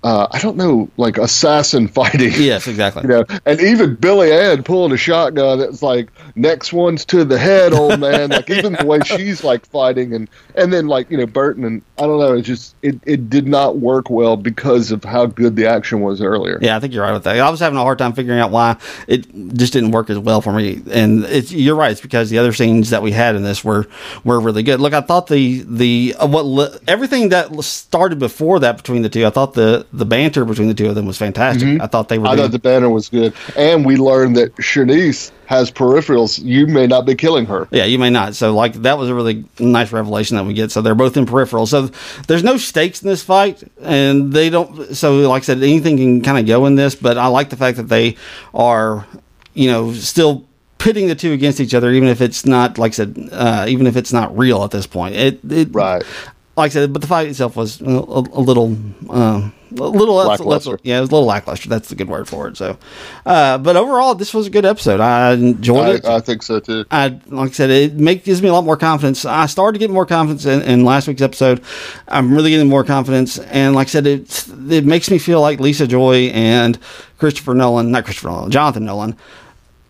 Uh, 0.05 0.29
I 0.31 0.39
don't 0.39 0.57
know, 0.57 0.89
like 0.97 1.19
assassin 1.19 1.89
fighting. 1.89 2.33
yes, 2.37 2.69
exactly. 2.69 3.03
You 3.03 3.09
know, 3.09 3.25
and 3.45 3.61
even 3.61 3.97
Billy 3.97 4.33
Ann 4.33 4.63
pulling 4.63 4.93
a 4.93 4.97
shotgun, 4.97 5.61
it's 5.61 5.83
like 5.83 6.09
next 6.37 6.73
one's 6.73 7.05
to 7.07 7.25
the 7.25 7.39
head, 7.39 7.73
old 7.73 7.99
man. 8.01 8.31
Like 8.39 8.51
even 8.51 8.75
the 8.75 8.85
way 8.85 9.01
she's 9.01 9.43
like 9.43 9.67
fighting, 9.67 10.15
and 10.15 10.29
and 10.55 10.73
then 10.73 10.87
like 10.87 11.11
you 11.11 11.17
know 11.17 11.27
Burton 11.27 11.65
and 11.65 11.83
I 11.99 12.03
don't 12.03 12.21
know, 12.21 12.35
it 12.35 12.43
just 12.43 12.77
it 12.83 13.01
it 13.05 13.29
did 13.29 13.49
not 13.49 13.79
work 13.79 14.11
well 14.11 14.37
because 14.37 14.93
of 14.93 15.03
how 15.03 15.27
good 15.27 15.57
the 15.57 15.67
action 15.67 16.01
was 16.01 16.21
earlier. 16.23 16.59
Yeah, 16.61 16.77
I 16.77 16.81
think 16.81 16.93
you're 16.93 17.03
right 17.03 17.13
with 17.13 17.25
that. 17.25 17.39
I 17.39 17.51
was 17.51 17.59
having 17.59 17.79
a 17.79 17.83
hard 17.83 17.99
time 17.99 18.13
figuring 18.13 18.39
out 18.39 18.51
why 18.51 18.77
it 19.09 19.27
just 19.55 19.73
didn't 19.73 19.91
work 19.91 20.11
as 20.11 20.19
well 20.19 20.41
for 20.41 20.53
me. 20.53 20.81
And 20.91 21.25
it's 21.25 21.51
you're 21.51 21.75
right. 21.75 21.91
It's 21.91 22.01
because 22.01 22.31
the 22.31 22.39
other 22.39 22.53
scenes 22.53 22.91
that 22.91 23.03
we 23.03 23.11
had 23.11 23.35
in 23.35 23.43
this 23.43 23.65
were 23.65 23.89
were 24.23 24.39
really 24.39 24.63
good. 24.63 24.79
Look, 24.79 24.93
I 24.93 25.01
thought 25.01 25.27
the 25.27 25.65
the 25.67 26.15
uh, 26.19 26.27
what 26.27 26.43
li- 26.43 26.79
everything 26.87 27.31
that 27.31 27.53
started 27.65 28.19
before 28.19 28.61
that 28.61 28.77
between 28.77 29.03
the 29.03 29.09
two, 29.09 29.27
I 29.27 29.31
thought 29.31 29.55
the 29.55 29.87
the 29.93 30.05
banter 30.05 30.45
between 30.45 30.69
the 30.69 30.75
two 30.75 30.89
of 30.89 30.95
them 30.95 31.07
was 31.07 31.17
fantastic. 31.17 31.81
I 31.81 31.87
thought 31.87 32.09
they 32.09 32.19
were. 32.19 32.27
Mm-hmm. 32.27 32.41
I 32.41 32.43
thought 32.43 32.53
the 32.53 32.59
banter 32.59 32.91
was 32.91 33.09
good, 33.09 33.33
and 33.57 33.85
we 33.85 33.97
learned 33.97 34.37
that 34.37 34.55
Shanice 34.57 35.31
has 35.47 35.71
peripherals. 35.71 36.43
You 36.43 36.67
may 36.67 36.87
not 36.87 37.07
be 37.07 37.15
killing 37.15 37.47
her. 37.47 37.69
Yeah, 37.71 37.85
you 37.85 37.99
may 37.99 38.11
not. 38.11 38.35
So, 38.35 38.55
like, 38.55 38.75
that 38.75 38.99
was 38.99 39.09
a 39.09 39.15
really 39.15 39.45
nice 39.59 39.93
revelation 39.93 40.37
that 40.37 40.45
we 40.45 40.53
get. 40.53 40.71
So, 40.71 40.83
they're 40.83 40.95
both 40.95 41.17
in 41.17 41.25
peripheral. 41.27 41.67
So, 41.67 41.91
there's 42.27 42.45
no 42.45 42.57
stakes 42.59 43.03
in 43.03 43.09
this 43.09 43.23
fight, 43.23 43.63
and 43.81 44.33
they 44.33 44.51
don't. 44.51 44.95
So, 44.95 45.29
like 45.29 45.43
I 45.43 45.47
said, 45.47 45.63
anything 45.63 45.97
can 45.97 46.23
kind 46.23 46.39
of 46.39 46.47
go 46.47 46.67
in 46.67 46.75
this, 46.75 46.95
but 46.95 47.17
I 47.17 47.29
like 47.29 47.51
the 47.51 47.57
fact 47.57 47.79
that 47.79 47.89
they 47.89 48.17
are, 48.53 49.07
you 49.55 49.71
know, 49.71 49.93
still 49.93 50.47
pitting 50.79 51.09
the 51.09 51.15
two 51.15 51.33
against 51.33 51.61
each 51.61 51.75
other, 51.75 51.91
even 51.91 52.09
if 52.09 52.21
it's 52.21 52.47
not, 52.47 52.79
like 52.79 52.93
I 52.93 52.95
said, 52.95 53.29
uh, 53.33 53.67
even 53.69 53.87
if 53.87 53.97
it's 53.97 54.13
not 54.13 54.37
real 54.37 54.63
at 54.65 54.71
this 54.71 54.87
point. 54.87 55.15
It, 55.15 55.41
it 55.51 55.69
Right. 55.73 56.03
Like 56.59 56.73
I 56.73 56.75
said, 56.75 56.93
but 56.93 57.01
the 57.03 57.09
fight 57.09 57.29
itself 57.29 57.57
was 57.57 57.81
a, 57.81 57.85
a, 57.87 58.21
a 58.21 58.41
little, 58.41 58.67
um, 59.11 59.53
a 59.71 59.75
little 59.75 60.17
Lackluster. 60.17 60.79
yeah, 60.83 60.99
it 60.99 61.03
was 61.03 61.11
a 61.11 61.13
little 61.15 61.27
lackluster. 61.29 61.69
That's 61.69 61.89
the 61.89 61.95
good 61.95 62.09
word 62.09 62.27
for 62.29 62.49
it. 62.49 62.57
So, 62.57 62.77
uh, 63.27 63.59
but 63.59 63.77
overall, 63.77 64.15
this 64.15 64.35
was 64.35 64.47
a 64.47 64.51
good 64.51 64.65
episode. 64.65 64.99
I 64.99 65.35
enjoyed 65.35 65.97
it. 65.97 66.05
I, 66.05 66.17
I 66.17 66.21
think 66.21 66.43
so 66.43 66.59
too. 66.59 66.85
I 66.91 67.19
like 67.27 67.51
I 67.51 67.53
said, 67.53 67.71
it 67.71 67.95
make, 67.95 68.25
gives 68.25 68.43
me 68.43 68.49
a 68.49 68.53
lot 68.53 68.65
more 68.65 68.77
confidence. 68.77 69.25
I 69.25 69.47
started 69.47 69.79
to 69.79 69.79
get 69.79 69.91
more 69.93 70.05
confidence 70.07 70.47
in, 70.47 70.63
in 70.63 70.85
last 70.85 71.07
week's 71.07 71.23
episode. 71.23 71.63
I'm 72.09 72.35
really 72.35 72.51
getting 72.51 72.69
more 72.69 72.83
confidence, 72.83 73.39
and 73.39 73.75
like 73.75 73.87
I 73.87 73.91
said, 73.91 74.07
it 74.07 74.49
it 74.69 74.85
makes 74.85 75.11
me 75.11 75.19
feel 75.19 75.41
like 75.41 75.61
Lisa 75.61 75.87
Joy 75.87 76.31
and 76.35 76.79
Christopher 77.19 77.55
Nolan, 77.55 77.91
not 77.93 78.05
Christopher 78.05 78.29
Nolan, 78.29 78.51
Jonathan 78.51 78.85
Nolan, 78.85 79.17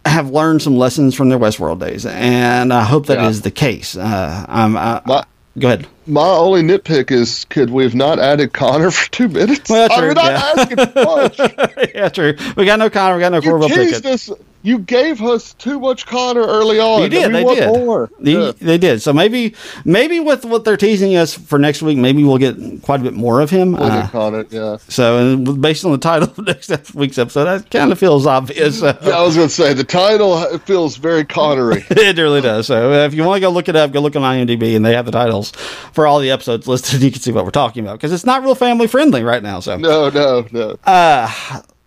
have 0.05 0.31
learned 0.31 0.61
some 0.61 0.77
lessons 0.77 1.15
from 1.15 1.29
their 1.29 1.39
Westworld 1.39 1.79
days, 1.81 2.05
and 2.05 2.73
I 2.75 2.83
hope 2.85 3.07
that 3.07 3.19
is 3.31 3.39
Yeah. 3.39 3.43
the 3.43 3.51
case. 3.53 3.97
Uh, 3.97 4.45
I'm. 4.49 4.77
I, 4.77 5.01
My- 5.07 5.25
go 5.59 5.69
ahead. 5.69 5.87
My 6.07 6.27
only 6.27 6.63
nitpick 6.63 7.11
is 7.11 7.45
could 7.47 7.71
we 7.71 7.85
have 7.85 7.95
not 7.95 8.19
added 8.19 8.53
Connor 8.53 8.91
for 8.93 9.11
two 9.11 9.29
minutes? 9.29 9.69
Well, 9.71 9.89
true, 9.89 10.15
not 10.15 10.25
yeah. 10.25 10.53
asking 10.57 10.77
much. 10.95 11.39
yeah, 11.95 12.09
true. 12.09 12.35
We 12.57 12.65
got 12.65 12.79
no 12.79 12.91
Connor. 12.91 13.17
We 13.17 13.21
got 13.21 13.33
no 13.33 13.41
You 13.41 13.51
Corbell 13.53 13.69
Pickett. 13.69 14.07
us. 14.07 14.31
You 14.63 14.81
gave 14.81 15.23
us 15.23 15.55
too 15.55 15.79
much 15.79 16.05
Connor 16.05 16.43
early 16.43 16.81
on. 16.81 17.03
You 17.03 17.09
did. 17.09 17.33
They 17.33 17.45
did. 17.45 17.67
more. 17.69 18.11
They, 18.19 18.33
Yeah. 18.33 18.53
they 18.61 18.77
did. 18.77 19.01
So 19.01 19.13
maybe, 19.13 19.55
maybe 19.85 20.19
with 20.19 20.45
what 20.45 20.65
they're 20.65 20.77
teasing 20.77 21.15
us 21.17 21.33
for 21.33 21.59
next 21.61 21.81
week, 21.81 21.97
maybe 21.97 22.25
we'll 22.25 22.39
get 22.39 22.57
quite 22.83 23.01
a 23.01 23.05
bit 23.05 23.15
more 23.15 23.41
of 23.41 23.51
him. 23.51 23.73
Look 23.73 23.81
Uh, 23.83 24.09
Connor. 24.09 24.45
Yeah. 24.51 24.79
So, 24.89 25.19
and 25.19 25.63
based 25.63 25.85
on 25.85 25.93
the 25.93 25.99
title 25.99 26.29
of 26.37 26.39
next 26.47 26.95
week's 26.95 27.19
episode, 27.19 27.45
that 27.45 27.71
kind 27.71 27.93
of 27.93 27.99
feels 28.01 28.27
obvious. 28.27 28.81
So. 28.81 28.99
Yeah, 29.03 29.11
I 29.11 29.23
was 29.23 29.37
going 29.37 29.49
to 29.49 29.55
say 29.55 29.75
the 29.75 29.85
title 29.85 30.39
feels 30.59 30.97
very 30.97 31.25
Connery. 31.25 31.85
it 31.91 32.19
really 32.19 32.41
does. 32.41 32.67
So, 32.67 32.93
uh, 32.93 33.07
if 33.07 33.15
you 33.15 33.23
want 33.25 33.37
to 33.37 33.41
go 33.41 33.51
look 33.51 33.69
it 33.69 33.77
up, 33.77 33.93
go 33.93 34.01
look 34.01 34.17
on 34.17 34.23
IMDb, 34.23 34.75
and 34.75 34.85
they 34.85 34.95
have 34.95 35.07
the 35.07 35.13
titles 35.13 35.53
for 35.93 36.07
all 36.07 36.19
the 36.19 36.31
episodes 36.31 36.67
listed. 36.67 37.03
You 37.09 37.13
can 37.13 37.21
see 37.23 37.33
what 37.33 37.45
we're 37.45 37.51
talking 37.53 37.85
about 37.85 37.93
because 37.99 38.13
it's 38.13 38.27
not 38.27 38.43
real 38.43 38.55
family 38.57 38.87
friendly 38.89 39.23
right 39.23 39.43
now. 39.43 39.61
So, 39.61 39.77
no, 39.77 40.11
no, 40.11 40.47
no. 40.51 40.77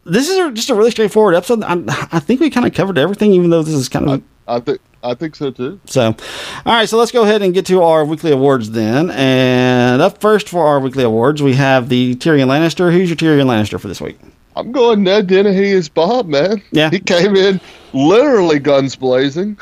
This 0.06 0.30
is 0.30 0.38
a, 0.38 0.52
just 0.52 0.70
a 0.70 0.76
really 0.76 0.92
straightforward 0.92 1.36
episode. 1.36 1.64
I, 1.64 1.76
I 2.12 2.20
think 2.20 2.40
we 2.40 2.50
kind 2.50 2.66
of 2.66 2.74
covered 2.74 2.98
everything, 2.98 3.34
even 3.34 3.50
though 3.50 3.64
this 3.64 3.74
is 3.76 3.90
kind 3.90 4.10
of 4.10 4.24
I 4.48 4.60
think 4.60 4.82
I 5.04 5.14
think 5.14 5.36
so 5.36 5.52
too. 5.52 5.80
So, 5.86 6.16
all 6.66 6.74
right, 6.74 6.88
so 6.88 6.98
let's 6.98 7.12
go 7.12 7.24
ahead 7.24 7.42
and 7.42 7.54
get 7.54 7.66
to 7.68 7.82
our 7.82 8.06
weekly 8.06 8.32
awards 8.32 8.72
then. 8.72 9.10
And 9.12 10.02
up 10.02 10.22
first 10.22 10.50
for 10.50 10.66
our 10.66 10.80
weekly 10.80 11.04
awards, 11.04 11.42
we 11.42 11.54
have 11.54 11.90
the 11.90 12.16
Tyrion 12.16 12.48
Lannister. 12.48 12.92
Who's 12.92 13.10
your 13.10 13.18
Tyrion 13.18 13.46
Lannister 13.46 13.80
for 13.80 13.88
this 13.88 14.02
week? 14.02 14.20
I'm 14.56 14.72
going 14.72 15.04
Ned 15.04 15.28
Dennehy 15.28 15.72
as 15.72 15.88
Bob, 15.88 16.28
man. 16.28 16.62
Yeah. 16.72 16.90
He 16.90 17.00
came 17.00 17.36
in 17.36 17.62
literally 17.94 18.60
guns 18.60 18.96
blazing. 18.96 19.58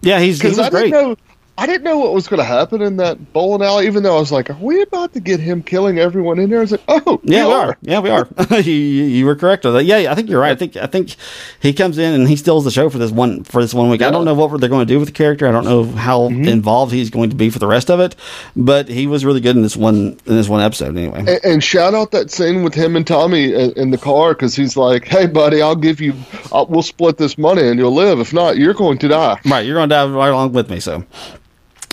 Yeah, 0.00 0.18
he's 0.18 0.40
he 0.40 0.48
was 0.48 0.58
I 0.58 0.70
great. 0.70 0.90
didn't 0.90 0.92
know 0.92 1.16
I 1.60 1.66
didn't 1.66 1.82
know 1.82 1.98
what 1.98 2.14
was 2.14 2.26
going 2.26 2.38
to 2.38 2.44
happen 2.44 2.80
in 2.80 2.96
that 2.96 3.34
bowling 3.34 3.60
alley, 3.60 3.86
even 3.86 4.02
though 4.02 4.16
I 4.16 4.18
was 4.18 4.32
like, 4.32 4.48
"Are 4.48 4.56
we 4.62 4.80
about 4.80 5.12
to 5.12 5.20
get 5.20 5.40
him 5.40 5.62
killing 5.62 5.98
everyone 5.98 6.38
in 6.38 6.48
there?" 6.48 6.60
I 6.60 6.62
was 6.62 6.72
like, 6.72 6.82
"Oh, 6.88 7.20
Yeah, 7.22 7.48
we 7.48 7.52
are. 7.52 7.76
Yeah, 7.82 8.00
we 8.00 8.08
are. 8.08 8.26
you, 8.62 8.72
you 8.72 9.26
were 9.26 9.36
correct 9.36 9.64
that. 9.64 9.84
Yeah, 9.84 10.10
I 10.10 10.14
think 10.14 10.30
you're 10.30 10.40
right. 10.40 10.52
I 10.52 10.54
think 10.54 10.76
I 10.76 10.86
think 10.86 11.16
he 11.60 11.74
comes 11.74 11.98
in 11.98 12.14
and 12.14 12.26
he 12.26 12.36
steals 12.36 12.64
the 12.64 12.70
show 12.70 12.88
for 12.88 12.96
this 12.96 13.10
one 13.10 13.44
for 13.44 13.60
this 13.60 13.74
one 13.74 13.90
week. 13.90 14.00
I 14.00 14.10
don't 14.10 14.24
know 14.24 14.32
what 14.32 14.58
they're 14.58 14.70
going 14.70 14.86
to 14.86 14.90
do 14.90 14.98
with 14.98 15.08
the 15.08 15.12
character. 15.12 15.46
I 15.46 15.52
don't 15.52 15.66
know 15.66 15.84
how 15.84 16.30
mm-hmm. 16.30 16.48
involved 16.48 16.94
he's 16.94 17.10
going 17.10 17.28
to 17.28 17.36
be 17.36 17.50
for 17.50 17.58
the 17.58 17.66
rest 17.66 17.90
of 17.90 18.00
it. 18.00 18.16
But 18.56 18.88
he 18.88 19.06
was 19.06 19.26
really 19.26 19.42
good 19.42 19.54
in 19.54 19.60
this 19.60 19.76
one 19.76 20.18
in 20.24 20.36
this 20.36 20.48
one 20.48 20.62
episode 20.62 20.96
anyway. 20.96 21.18
And, 21.18 21.44
and 21.44 21.64
shout 21.64 21.92
out 21.92 22.10
that 22.12 22.30
scene 22.30 22.62
with 22.62 22.72
him 22.72 22.96
and 22.96 23.06
Tommy 23.06 23.52
in, 23.52 23.72
in 23.72 23.90
the 23.90 23.98
car 23.98 24.32
because 24.32 24.56
he's 24.56 24.78
like, 24.78 25.04
"Hey, 25.04 25.26
buddy, 25.26 25.60
I'll 25.60 25.76
give 25.76 26.00
you, 26.00 26.14
I'll, 26.52 26.64
we'll 26.68 26.80
split 26.80 27.18
this 27.18 27.36
money 27.36 27.68
and 27.68 27.78
you'll 27.78 27.94
live. 27.94 28.18
If 28.18 28.32
not, 28.32 28.56
you're 28.56 28.72
going 28.72 28.96
to 28.96 29.08
die." 29.08 29.38
Right, 29.44 29.66
you're 29.66 29.76
going 29.76 29.90
to 29.90 29.94
die 29.94 30.06
right 30.06 30.28
along 30.28 30.54
with 30.54 30.70
me. 30.70 30.80
So 30.80 31.04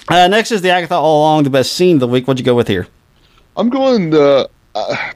uh, 0.09 0.27
next 0.27 0.51
is 0.51 0.61
the 0.61 0.69
Agatha 0.69 0.95
all 0.95 1.21
along 1.21 1.43
the 1.43 1.49
best 1.49 1.73
scene 1.73 1.95
of 1.97 1.99
the 2.01 2.07
week. 2.07 2.27
What'd 2.27 2.39
you 2.39 2.45
go 2.45 2.55
with 2.55 2.67
here? 2.67 2.87
I'm 3.55 3.69
going. 3.69 4.13
Uh, 4.13 4.45
uh, 4.75 5.11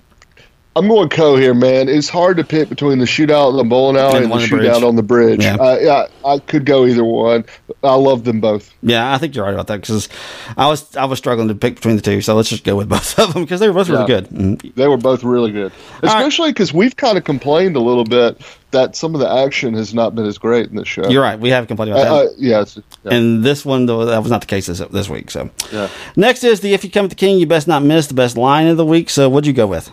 I'm 0.74 0.88
going 0.88 1.10
co 1.10 1.36
here, 1.36 1.54
man. 1.54 1.90
It's 1.90 2.08
hard 2.08 2.38
to 2.38 2.46
pick 2.46 2.70
between 2.70 3.00
the 3.00 3.06
shootout 3.06 3.52
in 3.52 3.58
the 3.58 3.64
bowling 3.66 3.98
alley 3.98 4.24
And 4.24 4.32
and, 4.32 4.34
the 4.34 4.38
the 4.38 4.42
the 4.44 4.48
bridge. 4.56 4.72
shootout 4.72 4.88
on 4.88 4.96
the 4.96 5.04
bridge. 5.04 5.44
Yeah. 5.44 5.56
Uh, 5.58 5.78
yeah, 5.82 6.08
I 6.26 6.40
could 6.40 6.66
go 6.66 6.86
either 6.86 7.04
one. 7.04 7.44
I 7.84 7.96
love 7.96 8.24
them 8.24 8.40
both. 8.40 8.74
Yeah, 8.82 9.14
I 9.14 9.18
think 9.18 9.36
you're 9.36 9.44
right 9.44 9.54
about 9.54 9.68
that 9.68 9.82
because 9.82 10.08
I 10.56 10.68
was 10.68 10.96
I 10.96 11.04
was 11.06 11.20
struggling 11.20 11.50
to 11.50 11.56
pick 11.56 11.76
between 11.76 11.98
the 11.98 12.02
two. 12.02 12.22
So 12.22 12.36
let's 12.36 12.48
just 12.50 12.64
go 12.64 12.78
with 12.78 12.88
both 12.90 13.20
of 13.20 13.34
them 13.34 13.44
because 13.44 13.60
they 13.60 13.68
were 13.68 13.74
both 13.74 13.90
really 13.90 14.02
Yeah. 14.14 14.22
good. 14.22 14.30
Mhm. 14.30 14.76
They 14.76 14.88
were 14.88 14.96
both 14.98 15.24
really 15.26 15.52
good, 15.52 15.74
especially 16.04 16.52
because 16.52 16.74
we've 16.74 16.96
kind 16.96 17.18
of 17.18 17.26
complained 17.26 17.76
a 17.76 17.82
little 17.82 18.06
bit 18.06 18.40
that 18.72 18.96
some 18.96 19.14
of 19.16 19.22
the 19.22 19.30
action 19.30 19.74
has 19.74 19.94
not 19.94 20.16
been 20.16 20.26
as 20.26 20.38
great 20.38 20.70
in 20.70 20.76
this 20.76 20.88
show. 20.88 21.08
You're 21.10 21.22
right. 21.22 21.40
We 21.40 21.50
have 21.50 21.68
complained 21.68 21.94
Uh, 21.94 21.98
about 21.98 22.24
that. 22.24 22.26
uh, 22.28 22.34
yes. 22.38 22.80
Yeah. 23.04 23.14
And 23.14 23.44
this 23.44 23.66
one, 23.66 23.86
though, 23.86 24.06
that 24.06 24.22
was 24.22 24.32
not 24.32 24.42
the 24.42 24.48
case 24.48 24.68
this, 24.68 24.80
this 24.80 25.10
week. 25.10 25.30
So, 25.32 25.50
Yeah. 25.72 25.88
next 26.16 26.44
is 26.44 26.62
the 26.62 26.74
"If 26.74 26.84
you 26.84 26.90
come 26.90 27.04
with 27.04 27.12
the 27.12 27.16
king, 27.16 27.40
you 27.40 27.46
best 27.46 27.68
not 27.68 27.84
miss" 27.84 28.08
the 28.08 28.14
best 28.14 28.38
line 28.38 28.68
of 28.68 28.78
the 28.78 28.86
week. 28.86 29.10
So, 29.10 29.30
what'd 29.30 29.46
you 29.48 29.54
go 29.54 29.68
with? 29.68 29.92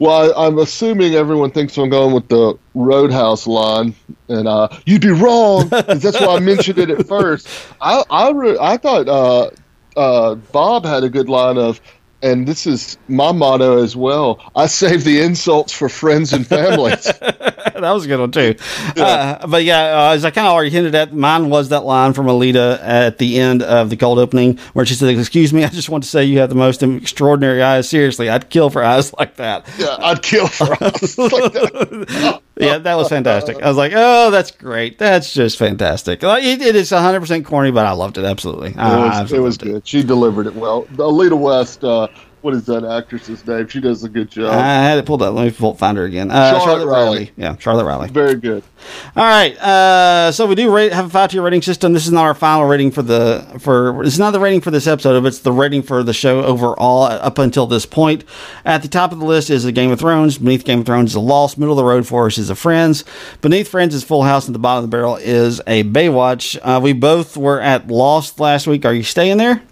Well, 0.00 0.32
I, 0.38 0.46
I'm 0.46 0.58
assuming 0.58 1.14
everyone 1.14 1.50
thinks 1.50 1.78
I'm 1.78 1.88
going 1.88 2.12
with 2.12 2.28
the 2.28 2.58
Roadhouse 2.74 3.46
line, 3.46 3.94
and 4.28 4.46
uh, 4.46 4.68
you'd 4.84 5.00
be 5.00 5.10
wrong 5.12 5.70
'cause 5.70 6.02
that's 6.02 6.20
why 6.20 6.36
I 6.36 6.40
mentioned 6.40 6.78
it 6.78 6.90
at 6.90 7.06
first. 7.16 7.48
I 7.80 8.02
I, 8.10 8.30
re- 8.32 8.58
I 8.60 8.76
thought 8.76 9.08
uh, 9.08 9.50
uh, 9.98 10.34
Bob 10.52 10.84
had 10.84 11.04
a 11.04 11.08
good 11.08 11.28
line 11.30 11.56
of, 11.56 11.80
and 12.22 12.46
this 12.46 12.66
is 12.66 12.98
my 13.08 13.32
motto 13.32 13.82
as 13.82 13.96
well. 13.96 14.40
I 14.54 14.66
save 14.66 15.04
the 15.04 15.22
insults 15.22 15.72
for 15.72 15.88
friends 15.88 16.32
and 16.34 16.46
families. 16.46 17.10
that 17.74 17.90
was 17.90 18.04
a 18.04 18.08
good 18.08 18.20
one 18.20 18.30
too. 18.30 18.54
Uh, 18.96 19.46
but 19.46 19.64
yeah, 19.64 20.08
uh, 20.08 20.14
as 20.14 20.24
I 20.24 20.30
kind 20.30 20.46
of 20.46 20.52
already 20.52 20.70
hinted 20.70 20.94
at, 20.94 21.12
mine 21.12 21.50
was 21.50 21.70
that 21.70 21.84
line 21.84 22.12
from 22.12 22.26
Aelita 22.26 22.78
at 22.82 23.18
the 23.18 23.38
end 23.38 23.62
of 23.62 23.90
the 23.90 23.96
cold 23.96 24.18
opening, 24.18 24.58
where 24.72 24.86
she 24.86 24.94
said, 24.94 25.16
"Excuse 25.16 25.52
me, 25.52 25.64
I 25.64 25.68
just 25.68 25.88
want 25.88 26.04
to 26.04 26.10
say 26.10 26.24
you 26.24 26.38
have 26.38 26.48
the 26.48 26.54
most 26.54 26.82
extraordinary 26.82 27.62
eyes. 27.62 27.88
Seriously, 27.88 28.28
I'd 28.28 28.50
kill 28.50 28.70
for 28.70 28.82
eyes 28.82 29.12
like 29.14 29.36
that." 29.36 29.68
yeah, 29.78 29.96
I'd 29.98 30.22
kill 30.22 30.46
for 30.46 30.72
eyes 30.84 31.18
like 31.18 31.52
that. 31.52 32.42
Yeah, 32.60 32.78
that 32.78 32.96
was 32.96 33.08
fantastic. 33.08 33.62
I 33.62 33.68
was 33.68 33.76
like, 33.76 33.92
"Oh, 33.94 34.32
that's 34.32 34.50
great. 34.50 34.98
That's 34.98 35.32
just 35.32 35.58
fantastic." 35.58 36.24
It, 36.24 36.60
it 36.60 36.74
is 36.74 36.90
100 36.90 37.20
percent 37.20 37.46
corny, 37.46 37.70
but 37.70 37.86
I 37.86 37.92
loved 37.92 38.18
it 38.18 38.24
absolutely. 38.24 38.70
It 38.70 38.76
was, 38.76 39.32
it 39.32 39.38
was 39.38 39.56
good. 39.58 39.86
She 39.86 40.02
delivered 40.02 40.48
it 40.48 40.56
well. 40.56 40.82
Aelita 40.94 41.38
West. 41.38 41.84
Uh, 41.84 42.08
what 42.42 42.54
is 42.54 42.66
that 42.66 42.84
actress's 42.84 43.46
name? 43.46 43.66
She 43.68 43.80
does 43.80 44.04
a 44.04 44.08
good 44.08 44.30
job. 44.30 44.52
I 44.52 44.58
had 44.58 44.98
it 44.98 45.06
pulled 45.06 45.22
up. 45.22 45.34
Let 45.34 45.44
me 45.44 45.50
pull- 45.50 45.74
find 45.74 45.96
her 45.98 46.04
again. 46.04 46.30
Uh, 46.30 46.50
Charlotte 46.50 46.64
Charlotte, 46.64 46.86
Riley. 46.86 47.06
Riley. 47.16 47.32
Yeah, 47.36 47.56
Charlotte 47.58 47.84
Riley. 47.84 48.08
Very 48.08 48.34
good. 48.36 48.62
All 49.16 49.24
right. 49.24 49.56
Uh, 49.58 50.30
so 50.32 50.46
we 50.46 50.54
do 50.54 50.72
rate, 50.74 50.92
have 50.92 51.06
a 51.06 51.08
five 51.10 51.30
tier 51.30 51.42
rating 51.42 51.62
system. 51.62 51.92
This 51.92 52.06
is 52.06 52.12
not 52.12 52.22
our 52.24 52.34
final 52.34 52.66
rating 52.66 52.90
for 52.90 53.02
the 53.02 53.46
for. 53.58 54.04
It's 54.04 54.18
not 54.18 54.30
the 54.32 54.40
rating 54.40 54.60
for 54.60 54.70
this 54.70 54.86
episode, 54.86 55.20
but 55.22 55.28
it's 55.28 55.40
the 55.40 55.52
rating 55.52 55.82
for 55.82 56.02
the 56.02 56.12
show 56.12 56.42
overall 56.44 57.04
up 57.04 57.38
until 57.38 57.66
this 57.66 57.86
point. 57.86 58.24
At 58.64 58.82
the 58.82 58.88
top 58.88 59.12
of 59.12 59.18
the 59.18 59.26
list 59.26 59.50
is 59.50 59.64
the 59.64 59.72
Game 59.72 59.90
of 59.90 59.98
Thrones. 59.98 60.38
Beneath 60.38 60.64
Game 60.64 60.80
of 60.80 60.86
Thrones 60.86 61.10
is 61.10 61.16
a 61.16 61.20
Lost. 61.20 61.58
Middle 61.58 61.72
of 61.74 61.78
the 61.78 61.84
road 61.84 62.06
for 62.06 62.26
us 62.26 62.38
is 62.38 62.50
a 62.50 62.54
Friends. 62.54 63.04
Beneath 63.40 63.68
Friends 63.68 63.94
is 63.94 64.04
Full 64.04 64.22
House, 64.22 64.46
and 64.46 64.54
the 64.54 64.58
bottom 64.58 64.84
of 64.84 64.90
the 64.90 64.96
barrel 64.96 65.16
is 65.16 65.60
a 65.66 65.84
Baywatch. 65.84 66.58
Uh, 66.62 66.80
we 66.80 66.92
both 66.92 67.36
were 67.36 67.60
at 67.60 67.88
Lost 67.88 68.40
last 68.40 68.66
week. 68.66 68.84
Are 68.84 68.94
you 68.94 69.02
staying 69.02 69.38
there? 69.38 69.62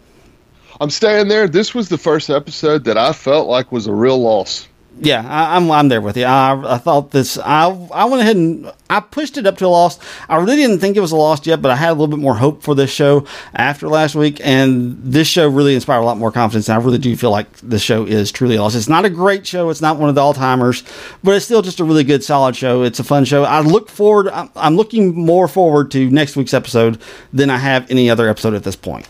I'm 0.81 0.91
staying 0.91 1.29
there. 1.29 1.49
This 1.49 1.75
was 1.75 1.89
the 1.89 1.99
first 1.99 2.29
episode 2.29 2.85
that 2.85 2.99
I 2.99 3.12
felt 3.12 3.49
like 3.49 3.73
was 3.73 3.87
a 3.87 3.95
real 3.95 4.19
loss. 4.19 4.69
Yeah, 4.99 5.23
I, 5.29 5.57
I'm 5.57 5.71
I'm 5.71 5.89
there 5.89 6.01
with 6.01 6.17
you. 6.17 6.25
I, 6.25 6.75
I 6.75 6.79
thought 6.79 7.11
this. 7.11 7.37
I 7.39 7.67
I 7.93 8.07
went 8.07 8.23
ahead 8.23 8.37
and 8.37 8.73
I 8.89 9.01
pushed 9.01 9.37
it 9.37 9.47
up 9.47 9.59
to 9.59 9.67
a 9.67 9.69
loss. 9.69 9.99
I 10.27 10.37
really 10.37 10.57
didn't 10.57 10.79
think 10.79 10.97
it 10.97 11.01
was 11.01 11.12
a 11.12 11.17
loss 11.17 11.47
yet, 11.47 11.61
but 11.61 11.71
I 11.71 11.77
had 11.77 11.91
a 11.91 11.93
little 11.93 12.09
bit 12.09 12.19
more 12.19 12.35
hope 12.35 12.62
for 12.62 12.75
this 12.75 12.91
show 12.91 13.27
after 13.53 13.89
last 13.89 14.15
week, 14.15 14.41
and 14.43 14.99
this 15.03 15.29
show 15.29 15.49
really 15.49 15.75
inspired 15.75 16.01
a 16.01 16.05
lot 16.05 16.17
more 16.17 16.33
confidence. 16.33 16.71
And 16.71 16.81
I 16.81 16.85
really 16.85 16.97
do 16.97 17.15
feel 17.15 17.31
like 17.31 17.55
this 17.59 17.83
show 17.83 18.07
is 18.07 18.33
truly 18.33 18.57
a 18.57 18.62
loss. 18.62 18.75
It's 18.75 18.89
not 18.89 19.05
a 19.05 19.11
great 19.11 19.47
show. 19.47 19.69
It's 19.69 19.83
not 19.83 19.99
one 19.99 20.09
of 20.09 20.15
the 20.15 20.23
all 20.23 20.33
timers, 20.33 20.83
but 21.23 21.35
it's 21.35 21.45
still 21.45 21.61
just 21.61 21.81
a 21.81 21.85
really 21.85 22.05
good, 22.05 22.25
solid 22.25 22.57
show. 22.57 22.83
It's 22.83 22.99
a 22.99 23.05
fun 23.05 23.27
show. 23.27 23.45
I 23.45 23.61
look 23.61 23.91
forward. 23.91 24.29
I'm, 24.29 24.51
I'm 24.57 24.77
looking 24.77 25.15
more 25.15 25.47
forward 25.47 25.91
to 25.91 26.11
next 26.11 26.37
week's 26.37 26.55
episode 26.55 26.99
than 27.35 27.51
I 27.51 27.59
have 27.59 27.91
any 27.91 28.09
other 28.09 28.31
episode 28.31 28.55
at 28.55 28.65
this 28.65 28.77
point. 28.77 29.07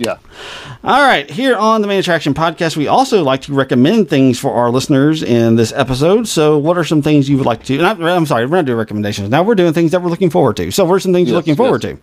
Yeah. 0.00 0.16
All 0.82 1.06
right, 1.06 1.28
here 1.30 1.54
on 1.56 1.82
the 1.82 1.86
Main 1.86 2.00
Attraction 2.00 2.32
Podcast, 2.32 2.74
we 2.74 2.86
also 2.88 3.22
like 3.22 3.42
to 3.42 3.52
recommend 3.52 4.08
things 4.08 4.38
for 4.38 4.50
our 4.54 4.70
listeners 4.70 5.22
in 5.22 5.56
this 5.56 5.72
episode. 5.74 6.26
So, 6.26 6.56
what 6.56 6.78
are 6.78 6.84
some 6.84 7.02
things 7.02 7.28
you 7.28 7.36
would 7.36 7.44
like 7.44 7.64
to? 7.64 7.76
And 7.76 7.86
I, 7.86 8.16
I'm 8.16 8.24
sorry, 8.24 8.46
we're 8.46 8.56
not 8.56 8.64
doing 8.64 8.78
recommendations. 8.78 9.28
Now 9.28 9.42
we're 9.42 9.54
doing 9.56 9.74
things 9.74 9.90
that 9.90 10.00
we're 10.00 10.08
looking 10.08 10.30
forward 10.30 10.56
to. 10.56 10.70
So, 10.70 10.86
what 10.86 10.94
are 10.94 11.00
some 11.00 11.12
things 11.12 11.28
you're 11.28 11.36
Yes, 11.36 11.42
looking 11.46 11.56
forward 11.56 11.84
yes. 11.84 11.96
to? 11.96 12.00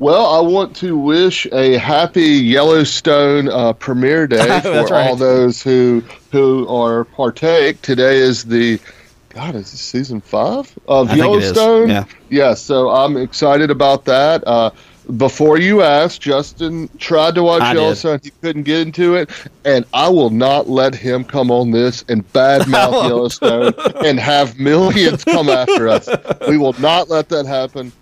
Well, 0.00 0.26
I 0.26 0.40
want 0.40 0.74
to 0.76 0.98
wish 0.98 1.46
a 1.52 1.78
happy 1.78 2.22
Yellowstone 2.22 3.48
uh, 3.48 3.72
premiere 3.74 4.26
day 4.26 4.60
for 4.60 4.86
right. 4.86 5.06
all 5.08 5.14
those 5.14 5.62
who 5.62 6.02
who 6.32 6.66
are 6.66 7.04
partake. 7.04 7.82
Today 7.82 8.16
is 8.18 8.42
the 8.42 8.80
God, 9.28 9.54
is 9.54 9.70
this 9.70 9.80
season 9.80 10.20
five 10.20 10.76
of 10.88 11.08
I 11.10 11.14
it 11.14 11.18
Yellowstone? 11.18 11.88
yeah. 11.88 12.04
Yeah, 12.30 12.54
so 12.54 12.90
I'm 12.90 13.16
excited 13.16 13.70
about 13.70 14.06
that. 14.06 14.42
Uh, 14.44 14.70
before 15.16 15.58
you 15.58 15.82
asked, 15.82 16.20
Justin 16.20 16.88
tried 16.98 17.36
to 17.36 17.42
watch 17.42 17.62
I 17.62 17.74
did. 17.74 17.80
Yellowstone. 17.80 18.20
He 18.22 18.30
couldn't 18.30 18.64
get 18.64 18.80
into 18.80 19.14
it, 19.14 19.30
and 19.64 19.84
I 19.94 20.08
will 20.08 20.30
not 20.30 20.68
let 20.68 20.94
him 20.94 21.24
come 21.24 21.50
on 21.50 21.70
this 21.70 22.04
and 22.08 22.26
badmouth. 22.32 23.04
Yellowstone 23.08 23.72
and 24.04 24.18
have 24.18 24.58
millions 24.58 25.24
come 25.24 25.48
after 25.48 25.88
us. 25.88 26.08
We 26.48 26.58
will 26.58 26.74
not 26.80 27.08
let 27.08 27.28
that 27.28 27.46
happen. 27.46 27.92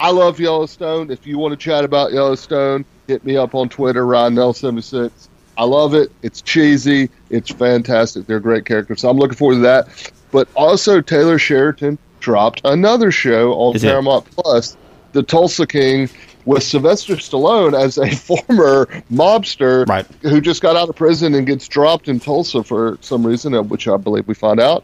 I 0.00 0.10
love 0.10 0.40
Yellowstone. 0.40 1.10
If 1.10 1.26
you 1.26 1.38
want 1.38 1.52
to 1.52 1.56
chat 1.56 1.84
about 1.84 2.12
Yellowstone, 2.12 2.84
hit 3.06 3.24
me 3.24 3.36
up 3.36 3.54
on 3.54 3.68
Twitter, 3.68 4.06
Ryan 4.06 4.34
Nell76. 4.36 5.10
I 5.56 5.64
love 5.64 5.94
it. 5.94 6.12
It's 6.22 6.40
cheesy. 6.40 7.10
It's 7.30 7.50
fantastic. 7.50 8.26
They're 8.26 8.40
great 8.40 8.64
characters. 8.64 9.00
So 9.00 9.10
I'm 9.10 9.16
looking 9.18 9.36
forward 9.36 9.56
to 9.56 9.60
that. 9.62 10.12
But 10.30 10.48
also, 10.54 11.00
Taylor 11.00 11.38
Sheridan 11.38 11.98
dropped 12.20 12.60
another 12.64 13.10
show 13.10 13.54
on 13.54 13.76
Is 13.76 13.82
it? 13.82 13.88
Paramount 13.88 14.30
Plus, 14.30 14.76
The 15.12 15.22
Tulsa 15.22 15.66
King, 15.66 16.08
with 16.48 16.62
Sylvester 16.62 17.14
Stallone 17.16 17.78
as 17.78 17.98
a 17.98 18.10
former 18.16 18.86
mobster 19.12 19.86
Right. 19.86 20.06
who 20.22 20.40
just 20.40 20.62
got 20.62 20.76
out 20.76 20.88
of 20.88 20.96
prison 20.96 21.34
and 21.34 21.46
gets 21.46 21.68
dropped 21.68 22.08
in 22.08 22.18
Tulsa 22.18 22.62
for 22.64 22.96
some 23.02 23.26
reason, 23.26 23.52
which 23.68 23.86
I 23.86 23.98
believe 23.98 24.26
we 24.26 24.32
find 24.34 24.58
out. 24.58 24.82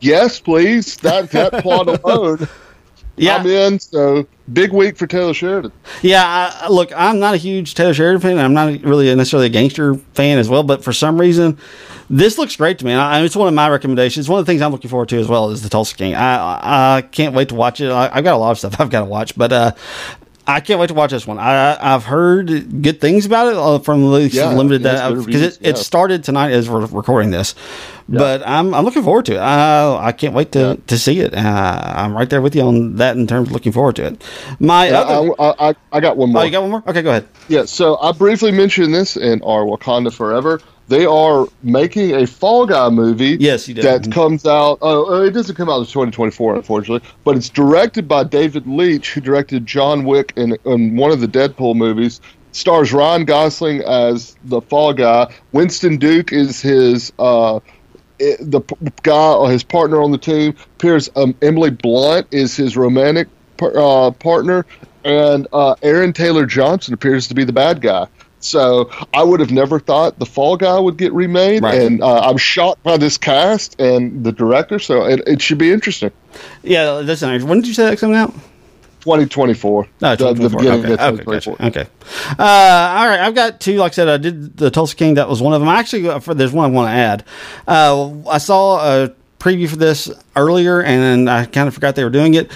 Yes, 0.00 0.38
please. 0.40 0.96
That 0.98 1.30
that 1.32 1.52
plot 1.62 1.88
alone, 1.88 2.48
Yeah, 3.16 3.36
I'm 3.38 3.46
in. 3.46 3.80
So 3.80 4.26
big 4.52 4.72
week 4.72 4.96
for 4.96 5.06
Taylor 5.08 5.34
Sheridan. 5.34 5.72
yeah. 6.02 6.52
I, 6.62 6.68
look, 6.68 6.92
I'm 6.94 7.18
not 7.18 7.34
a 7.34 7.38
huge 7.38 7.74
Taylor 7.74 7.94
Sheridan 7.94 8.20
fan. 8.20 8.38
I'm 8.38 8.54
not 8.54 8.82
really 8.82 9.12
necessarily 9.14 9.46
a 9.46 9.50
gangster 9.50 9.94
fan 10.14 10.38
as 10.38 10.48
well. 10.48 10.62
But 10.62 10.82
for 10.84 10.92
some 10.92 11.20
reason, 11.20 11.58
this 12.10 12.38
looks 12.38 12.54
great 12.56 12.78
to 12.80 12.84
me. 12.84 12.92
And 12.92 13.00
I, 13.00 13.20
it's 13.22 13.34
one 13.36 13.48
of 13.48 13.54
my 13.54 13.68
recommendations. 13.68 14.28
One 14.28 14.38
of 14.40 14.46
the 14.46 14.50
things 14.52 14.62
I'm 14.62 14.70
looking 14.72 14.90
forward 14.90 15.08
to 15.10 15.18
as 15.18 15.26
well 15.28 15.50
is 15.50 15.62
the 15.62 15.68
Tulsa 15.68 15.96
King. 15.96 16.14
I 16.14 16.96
I 16.98 17.02
can't 17.02 17.34
wait 17.34 17.48
to 17.50 17.54
watch 17.56 17.80
it. 17.80 17.90
I, 17.90 18.10
I've 18.12 18.24
got 18.24 18.34
a 18.34 18.38
lot 18.38 18.50
of 18.52 18.58
stuff 18.58 18.80
I've 18.80 18.90
got 18.90 19.00
to 19.00 19.06
watch, 19.06 19.36
but 19.36 19.52
uh, 19.52 19.72
I 20.46 20.60
can't 20.60 20.80
wait 20.80 20.88
to 20.88 20.94
watch 20.94 21.12
this 21.12 21.26
one. 21.26 21.38
I 21.38 21.76
I've 21.80 22.04
heard 22.04 22.82
good 22.82 23.00
things 23.00 23.26
about 23.26 23.46
it 23.48 23.56
uh, 23.56 23.78
from 23.78 24.10
the 24.10 24.28
Yeah, 24.32 24.52
limited 24.52 24.82
that 24.82 25.08
because 25.10 25.24
it, 25.24 25.26
reviews, 25.26 25.58
it 25.62 25.78
started 25.78 26.24
tonight 26.24 26.50
as 26.50 26.68
we're 26.68 26.86
recording 26.86 27.30
this. 27.30 27.54
But 28.08 28.42
I'm 28.46 28.74
I'm 28.74 28.84
looking 28.84 29.04
forward 29.04 29.26
to 29.26 29.34
it. 29.34 29.38
I 29.38 30.08
I 30.08 30.12
can't 30.12 30.34
wait 30.34 30.50
to, 30.52 30.60
Yeah. 30.60 30.74
to 30.88 30.98
see 30.98 31.20
it. 31.20 31.32
Uh, 31.34 31.82
I'm 31.96 32.12
right 32.12 32.28
there 32.28 32.42
with 32.42 32.56
you 32.56 32.62
on 32.62 32.96
that 32.96 33.16
in 33.16 33.26
terms 33.28 33.48
of 33.48 33.52
looking 33.52 33.70
forward 33.72 33.96
to 33.96 34.06
it. 34.06 34.24
My 34.58 34.88
Yeah, 34.88 35.00
other, 35.00 35.30
I, 35.38 35.70
I, 35.70 35.74
I 35.92 36.00
got 36.00 36.16
one 36.16 36.30
oh, 36.30 36.32
more. 36.32 36.44
you 36.44 36.50
got 36.50 36.62
one 36.62 36.70
more? 36.72 36.82
Okay, 36.88 37.02
go 37.02 37.10
ahead. 37.10 37.28
Yeah, 37.48 37.64
so 37.64 37.96
I 38.00 38.10
briefly 38.12 38.50
mentioned 38.50 38.92
this 38.92 39.16
in 39.16 39.40
our 39.42 39.62
Wakanda 39.64 40.12
Forever. 40.12 40.60
They 40.88 41.06
are 41.06 41.46
making 41.62 42.14
a 42.14 42.26
Fall 42.26 42.66
Guy 42.66 42.88
movie. 42.90 43.36
Yes, 43.40 43.66
he 43.66 43.72
did. 43.74 43.84
That 43.84 44.02
Mhm. 44.02 44.12
comes 44.12 44.46
out. 44.46 44.78
Uh, 44.82 45.22
it 45.22 45.30
doesn't 45.30 45.54
come 45.54 45.68
out 45.68 45.80
in 45.80 45.86
2024, 45.86 46.56
unfortunately, 46.56 47.08
but 47.24 47.36
it's 47.36 47.48
directed 47.48 48.06
by 48.08 48.24
David 48.24 48.66
Leitch, 48.66 49.12
who 49.12 49.20
directed 49.20 49.64
John 49.66 50.04
Wick 50.04 50.32
and, 50.36 50.58
and 50.64 50.96
one 50.98 51.10
of 51.12 51.20
the 51.20 51.28
Deadpool 51.28 51.74
movies. 51.76 52.20
Stars 52.52 52.92
Ryan 52.92 53.24
Gosling 53.24 53.80
as 53.82 54.36
the 54.44 54.60
Fall 54.60 54.92
Guy. 54.92 55.32
Winston 55.52 55.96
Duke 55.96 56.32
is 56.32 56.60
his 56.60 57.12
uh, 57.18 57.60
the 58.18 58.60
guy 59.02 59.32
or 59.32 59.50
his 59.50 59.62
partner 59.64 60.02
on 60.02 60.10
the 60.12 60.18
team. 60.18 60.54
Appears 60.76 61.10
um, 61.16 61.34
Emily 61.42 61.70
Blunt 61.70 62.26
is 62.30 62.54
his 62.56 62.76
romantic 62.76 63.28
uh, 63.60 64.10
partner, 64.12 64.66
and 65.04 65.46
uh, 65.52 65.74
Aaron 65.82 66.12
Taylor 66.12 66.44
Johnson 66.46 66.92
appears 66.94 67.26
to 67.28 67.34
be 67.34 67.44
the 67.44 67.52
bad 67.52 67.80
guy. 67.80 68.06
So 68.44 68.90
I 69.14 69.22
would 69.22 69.40
have 69.40 69.50
never 69.52 69.78
thought 69.80 70.18
the 70.18 70.26
Fall 70.26 70.56
Guy 70.56 70.78
would 70.78 70.96
get 70.96 71.12
remade, 71.12 71.62
Right. 71.62 71.80
and 71.80 72.02
uh, 72.02 72.20
I'm 72.20 72.36
shocked 72.36 72.82
by 72.82 72.96
this 72.96 73.16
cast 73.16 73.80
and 73.80 74.24
the 74.24 74.32
director. 74.32 74.78
So 74.78 75.04
it, 75.06 75.22
it 75.26 75.40
should 75.42 75.58
be 75.58 75.70
interesting. 75.72 76.10
Yeah, 76.62 77.00
that's 77.02 77.22
listen. 77.22 77.46
When 77.48 77.60
did 77.60 77.68
you 77.68 77.74
say 77.74 77.84
that 77.88 77.98
coming 77.98 78.16
out? 78.16 78.34
2024. 79.00 79.88
No, 80.00 80.14
the, 80.16 80.32
the 80.34 80.48
2024. 80.48 80.60
okay. 80.60 80.78
of 80.78 80.84
Okay, 80.84 81.24
2024. 81.24 81.56
gotcha. 81.56 81.80
okay. 81.80 81.90
Uh, 82.38 82.42
all 82.42 83.08
right, 83.08 83.20
I've 83.20 83.34
got 83.34 83.60
two. 83.60 83.76
Like 83.76 83.92
I 83.92 83.94
said, 83.94 84.08
I 84.08 84.16
did 84.16 84.56
the 84.56 84.70
Tulsa 84.70 84.94
King. 84.94 85.14
That 85.14 85.28
was 85.28 85.42
one 85.42 85.52
of 85.54 85.60
them. 85.60 85.68
Actually, 85.68 86.08
uh, 86.08 86.20
for, 86.20 86.34
there's 86.34 86.52
one 86.52 86.70
I 86.70 86.72
want 86.72 86.86
to 86.88 86.92
add. 86.92 87.24
Uh, 87.66 88.28
I 88.28 88.38
saw 88.38 88.78
a 89.04 89.12
preview 89.40 89.68
for 89.68 89.74
this 89.76 90.08
earlier, 90.36 90.80
and 90.82 91.28
I 91.28 91.46
kind 91.46 91.66
of 91.66 91.74
forgot 91.74 91.96
they 91.96 92.04
were 92.04 92.10
doing 92.10 92.34
it. 92.34 92.52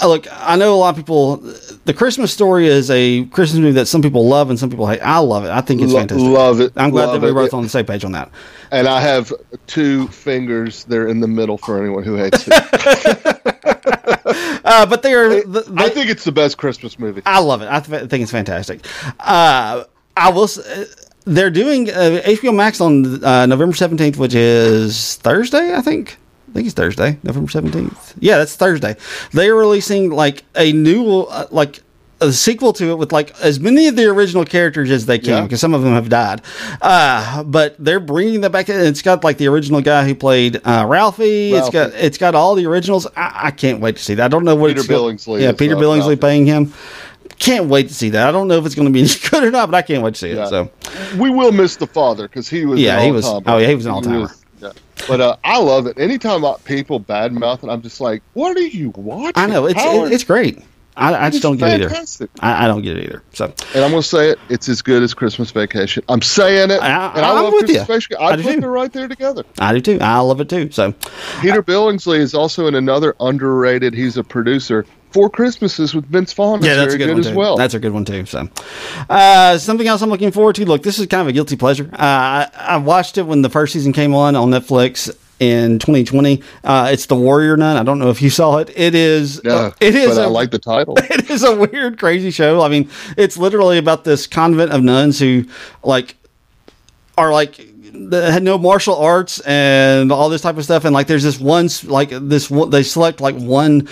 Uh, 0.00 0.08
Look, 0.08 0.26
I 0.30 0.56
know 0.56 0.74
a 0.74 0.76
lot 0.76 0.90
of 0.90 0.96
people. 0.96 1.36
The 1.84 1.94
Christmas 1.94 2.32
Story 2.32 2.66
is 2.66 2.90
a 2.90 3.24
Christmas 3.26 3.58
movie 3.60 3.72
that 3.72 3.86
some 3.86 4.02
people 4.02 4.26
love 4.28 4.50
and 4.50 4.58
some 4.58 4.70
people 4.70 4.86
hate. 4.86 5.00
I 5.00 5.18
love 5.18 5.44
it. 5.44 5.50
I 5.50 5.60
think 5.60 5.80
it's 5.82 5.92
Lo- 5.92 5.98
fantastic. 6.00 6.28
love 6.28 6.60
it. 6.60 6.72
I'm 6.76 6.90
glad 6.90 7.06
Love 7.06 7.20
that 7.20 7.26
we 7.26 7.32
were 7.32 7.42
both 7.42 7.54
on 7.54 7.62
the 7.62 7.68
same 7.68 7.86
page 7.86 8.04
on 8.04 8.12
that. 8.12 8.30
And 8.70 8.86
I 8.86 9.00
have 9.00 9.32
two 9.66 10.06
fingers. 10.08 10.84
They're 10.84 11.08
in 11.08 11.20
the 11.20 11.26
middle 11.28 11.56
for 11.58 11.80
anyone 11.80 12.02
who 12.04 12.14
hates 12.16 12.44
it. 12.46 13.44
Uh, 14.64 14.84
but 14.84 15.02
they 15.02 15.14
are. 15.14 15.28
the- 15.42 15.64
I 15.76 15.88
they- 15.88 15.94
think 15.94 16.10
it's 16.10 16.24
the 16.24 16.32
best 16.32 16.58
Christmas 16.58 16.98
movie. 16.98 17.22
I 17.24 17.38
love 17.40 17.62
it. 17.62 17.68
I 17.70 17.80
th- 17.80 18.10
think 18.10 18.22
it's 18.22 18.30
fantastic. 18.32 18.84
Uh, 19.18 19.84
I 20.16 20.30
will. 20.30 20.48
They're 21.24 21.50
doing 21.50 21.88
uh, 21.88 22.20
HBO 22.24 22.54
Max 22.54 22.80
on 22.80 23.24
uh, 23.24 23.46
November 23.46 23.74
seventeenth, 23.74 24.18
which 24.18 24.34
is 24.34 25.16
Thursday. 25.16 25.74
I 25.74 25.80
think. 25.80 26.18
I 26.58 26.60
think 26.60 26.66
it's 26.66 26.74
Thursday, 26.74 27.16
November 27.22 27.48
seventeenth. 27.48 28.14
Yeah, 28.18 28.38
that's 28.38 28.56
Thursday. 28.56 28.96
They 29.32 29.48
are 29.48 29.54
releasing 29.54 30.10
like 30.10 30.42
a 30.56 30.72
new, 30.72 31.20
uh, 31.20 31.46
like 31.52 31.80
a 32.20 32.32
sequel 32.32 32.72
to 32.72 32.90
it 32.90 32.98
with 32.98 33.12
like 33.12 33.32
as 33.40 33.60
many 33.60 33.86
of 33.86 33.94
the 33.94 34.06
original 34.06 34.44
characters 34.44 34.90
as 34.90 35.06
they 35.06 35.20
can 35.20 35.28
Yeah. 35.28 35.42
because 35.42 35.60
some 35.60 35.72
of 35.72 35.82
them 35.82 35.92
have 35.92 36.08
died. 36.08 36.42
Uh, 36.82 37.44
but 37.44 37.76
they're 37.78 38.00
bringing 38.00 38.40
them 38.40 38.50
back. 38.50 38.68
It's 38.68 39.02
got 39.02 39.22
like 39.22 39.38
the 39.38 39.46
original 39.46 39.80
guy 39.80 40.04
who 40.04 40.16
played 40.16 40.60
uh, 40.64 40.84
Ralphie. 40.88 41.52
It's 41.52 41.70
got 41.70 41.92
it's 41.94 42.18
got 42.18 42.34
all 42.34 42.56
the 42.56 42.66
originals. 42.66 43.06
I, 43.16 43.40
I 43.44 43.50
can't 43.52 43.78
wait 43.78 43.94
to 43.98 44.02
see 44.02 44.14
that. 44.14 44.24
I 44.24 44.28
don't 44.28 44.42
know 44.44 44.56
what 44.56 44.70
Peter 44.70 44.80
it's 44.80 44.88
Billingsley 44.88 45.42
Yeah, 45.42 45.52
Peter 45.52 45.76
uh, 45.76 45.78
Billingsley 45.78 46.00
Ralphie. 46.00 46.16
playing 46.16 46.46
him. 46.46 46.72
Can't 47.38 47.66
wait 47.66 47.86
to 47.86 47.94
see 47.94 48.08
that. 48.10 48.28
I 48.28 48.32
don't 48.32 48.48
know 48.48 48.58
if 48.58 48.66
it's 48.66 48.74
going 48.74 48.88
to 48.88 48.92
be 48.92 48.98
any 49.02 49.10
good 49.30 49.44
or 49.44 49.52
not, 49.52 49.70
but 49.70 49.76
I 49.76 49.82
can't 49.82 50.02
wait 50.02 50.14
to 50.14 50.18
see 50.20 50.30
it. 50.30 50.48
So 50.48 50.72
we 51.18 51.30
will 51.30 51.52
miss 51.52 51.76
the 51.76 51.86
father 51.86 52.26
because 52.26 52.48
he 52.48 52.66
was. 52.66 52.80
Yeah, 52.80 52.98
an 52.98 53.04
he 53.04 53.12
was- 53.12 53.26
oh, 53.26 53.58
yeah, 53.58 53.68
he 53.68 53.76
was 53.76 53.86
an 53.86 53.92
all-timer. 53.92 54.20
was- 54.22 54.30
Yeah. 54.32 54.34
But 55.06 55.20
uh, 55.20 55.36
I 55.44 55.58
love 55.60 55.86
it. 55.86 55.98
Anytime 55.98 56.44
uh, 56.44 56.54
people 56.64 57.00
badmouth 57.00 57.62
it, 57.62 57.68
I'm 57.68 57.82
just 57.82 58.00
like, 58.00 58.22
"What 58.34 58.56
are 58.56 58.60
you 58.60 58.90
watching?" 58.90 59.32
I 59.36 59.46
know 59.46 59.66
it's 59.66 59.80
it, 59.80 60.12
it's 60.12 60.24
great. 60.24 60.58
I, 60.96 61.14
I 61.26 61.30
just 61.30 61.44
don't 61.44 61.56
get 61.58 61.80
it 61.80 61.92
either. 61.92 62.26
I, 62.40 62.64
I 62.64 62.66
don't 62.66 62.82
get 62.82 62.96
it 62.96 63.04
either. 63.04 63.22
So 63.32 63.44
And 63.74 63.84
I'm 63.84 63.92
gonna 63.92 64.02
say 64.02 64.30
it. 64.30 64.38
It's 64.48 64.68
as 64.68 64.82
good 64.82 65.00
as 65.04 65.14
Christmas 65.14 65.52
Vacation. 65.52 66.02
I'm 66.08 66.20
saying 66.20 66.72
it. 66.72 66.82
I- 66.82 67.12
and 67.14 67.24
I 67.24 67.28
I'm 67.28 67.34
love 67.44 67.52
with 67.52 67.66
Christmas 67.66 67.76
you. 67.76 67.94
Vacation. 67.94 68.16
I 68.18 68.24
I, 68.24 68.36
put 68.36 68.54
too. 68.54 68.60
them 68.60 68.64
right 68.70 68.92
there 68.92 69.06
together. 69.06 69.44
I 69.60 69.72
do 69.74 69.80
too. 69.80 69.98
I 70.00 70.18
love 70.18 70.40
it 70.40 70.48
too. 70.48 70.72
So 70.72 70.92
Peter 71.40 71.62
Billingsley 71.62 72.18
is 72.18 72.34
also 72.34 72.66
in 72.66 72.74
another 72.74 73.14
underrated. 73.20 73.94
He's 73.94 74.16
a 74.16 74.24
producer. 74.24 74.84
Four 75.12 75.30
Christmases 75.30 75.94
with 75.94 76.06
Vince 76.06 76.32
Vaughn. 76.32 76.62
yeah, 76.62 76.74
that's 76.74 76.94
a 76.94 76.98
good, 76.98 77.06
good 77.06 77.12
one 77.14 77.20
as 77.20 77.28
too. 77.30 77.34
well. 77.36 77.56
That's 77.56 77.74
a 77.74 77.78
good 77.78 77.92
one 77.92 78.04
too. 78.04 78.26
So 78.26 78.48
uh, 79.08 79.56
something 79.58 79.86
else 79.86 80.02
I'm 80.02 80.10
looking 80.10 80.30
forward 80.32 80.56
to. 80.56 80.64
Look, 80.66 80.82
this 80.82 80.98
is 80.98 81.06
kind 81.06 81.22
of 81.22 81.28
a 81.28 81.32
guilty 81.32 81.56
pleasure. 81.56 81.88
Uh, 81.92 81.96
I, 81.98 82.50
I 82.54 82.76
watched 82.76 83.16
it 83.18 83.22
when 83.22 83.42
the 83.42 83.48
first 83.50 83.72
season 83.72 83.92
came 83.92 84.14
on 84.14 84.36
on 84.36 84.50
Netflix. 84.50 85.14
In 85.40 85.78
2020, 85.78 86.42
uh, 86.64 86.88
it's 86.92 87.06
the 87.06 87.14
Warrior 87.14 87.56
Nun. 87.56 87.76
I 87.76 87.84
don't 87.84 88.00
know 88.00 88.10
if 88.10 88.20
you 88.20 88.28
saw 88.28 88.56
it. 88.58 88.70
It 88.74 88.96
is. 88.96 89.40
yeah, 89.44 89.70
it 89.80 89.94
is. 89.94 90.16
But 90.16 90.22
I 90.22 90.24
a- 90.24 90.28
like 90.28 90.50
the 90.50 90.58
title. 90.58 90.96
it 90.98 91.30
is 91.30 91.44
a 91.44 91.54
weird, 91.54 91.96
crazy 91.96 92.32
show. 92.32 92.60
I 92.60 92.66
mean, 92.68 92.90
it's 93.16 93.36
literally 93.36 93.78
about 93.78 94.02
this 94.02 94.26
convent 94.26 94.72
of 94.72 94.82
nuns 94.82 95.20
who, 95.20 95.44
like, 95.84 96.16
are 97.16 97.32
like 97.32 97.56
they 97.92 98.32
had 98.32 98.42
no 98.42 98.58
martial 98.58 98.96
arts 98.96 99.38
and 99.42 100.10
all 100.10 100.28
this 100.28 100.42
type 100.42 100.56
of 100.56 100.64
stuff. 100.64 100.84
And 100.84 100.92
like, 100.92 101.06
there's 101.06 101.22
this 101.22 101.38
one, 101.38 101.68
like 101.84 102.10
this, 102.10 102.50
one- 102.50 102.70
they 102.70 102.82
select 102.82 103.20
like 103.20 103.36
one 103.36 103.88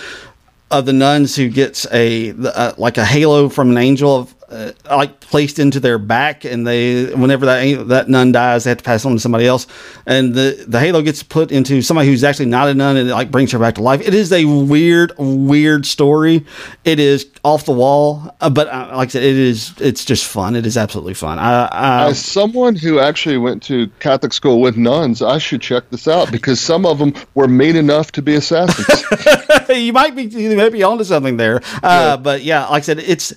of 0.69 0.85
the 0.85 0.93
nuns 0.93 1.35
who 1.35 1.49
gets 1.49 1.87
a 1.91 2.31
uh, 2.31 2.73
like 2.77 2.97
a 2.97 3.05
halo 3.05 3.49
from 3.49 3.71
an 3.71 3.77
angel 3.77 4.15
of, 4.15 4.35
uh, 4.49 4.71
like 4.89 5.19
placed 5.19 5.59
into 5.59 5.79
their 5.79 5.97
back, 5.97 6.45
and 6.45 6.65
they 6.65 7.13
whenever 7.13 7.45
that 7.45 7.87
that 7.87 8.09
nun 8.09 8.31
dies, 8.31 8.63
they 8.63 8.69
have 8.69 8.77
to 8.77 8.83
pass 8.83 9.03
it 9.03 9.07
on 9.07 9.13
to 9.15 9.19
somebody 9.19 9.45
else, 9.45 9.67
and 10.05 10.33
the 10.33 10.63
the 10.67 10.79
halo 10.79 11.01
gets 11.01 11.21
put 11.21 11.51
into 11.51 11.81
somebody 11.81 12.07
who's 12.07 12.23
actually 12.23 12.45
not 12.45 12.69
a 12.69 12.73
nun, 12.73 12.95
and 12.95 13.09
it 13.09 13.13
like 13.13 13.29
brings 13.29 13.51
her 13.51 13.59
back 13.59 13.75
to 13.75 13.81
life. 13.81 13.99
It 14.01 14.13
is 14.13 14.31
a 14.31 14.45
weird, 14.45 15.11
weird 15.17 15.85
story. 15.85 16.45
It 16.85 16.99
is 16.99 17.27
off 17.43 17.65
the 17.65 17.73
wall, 17.73 18.35
uh, 18.39 18.49
but 18.49 18.67
uh, 18.67 18.91
like 18.95 19.09
I 19.09 19.11
said, 19.11 19.23
it 19.23 19.35
is 19.35 19.73
it's 19.79 20.05
just 20.05 20.25
fun. 20.25 20.55
It 20.55 20.65
is 20.65 20.77
absolutely 20.77 21.13
fun. 21.13 21.39
I, 21.39 21.65
I 21.65 22.07
As 22.07 22.23
someone 22.23 22.75
who 22.75 22.99
actually 22.99 23.37
went 23.37 23.63
to 23.63 23.87
Catholic 23.99 24.31
school 24.31 24.61
with 24.61 24.77
nuns, 24.77 25.21
I 25.21 25.39
should 25.39 25.61
check 25.61 25.89
this 25.89 26.07
out 26.07 26.31
because 26.31 26.59
some 26.61 26.85
of 26.85 26.99
them 26.99 27.13
were 27.35 27.47
mean 27.49 27.75
enough 27.75 28.13
to 28.13 28.21
be 28.21 28.35
assassins. 28.35 29.03
you 29.69 29.91
might 29.91 30.15
be 30.15 30.23
you 30.23 30.55
might 30.55 30.71
be 30.71 30.83
onto 30.83 31.03
something 31.03 31.35
there. 31.37 31.61
Uh, 31.83 32.15
But 32.17 32.43
yeah, 32.43 32.65
like 32.67 32.83
I 32.83 32.85
said, 32.85 32.99
it's 32.99 33.33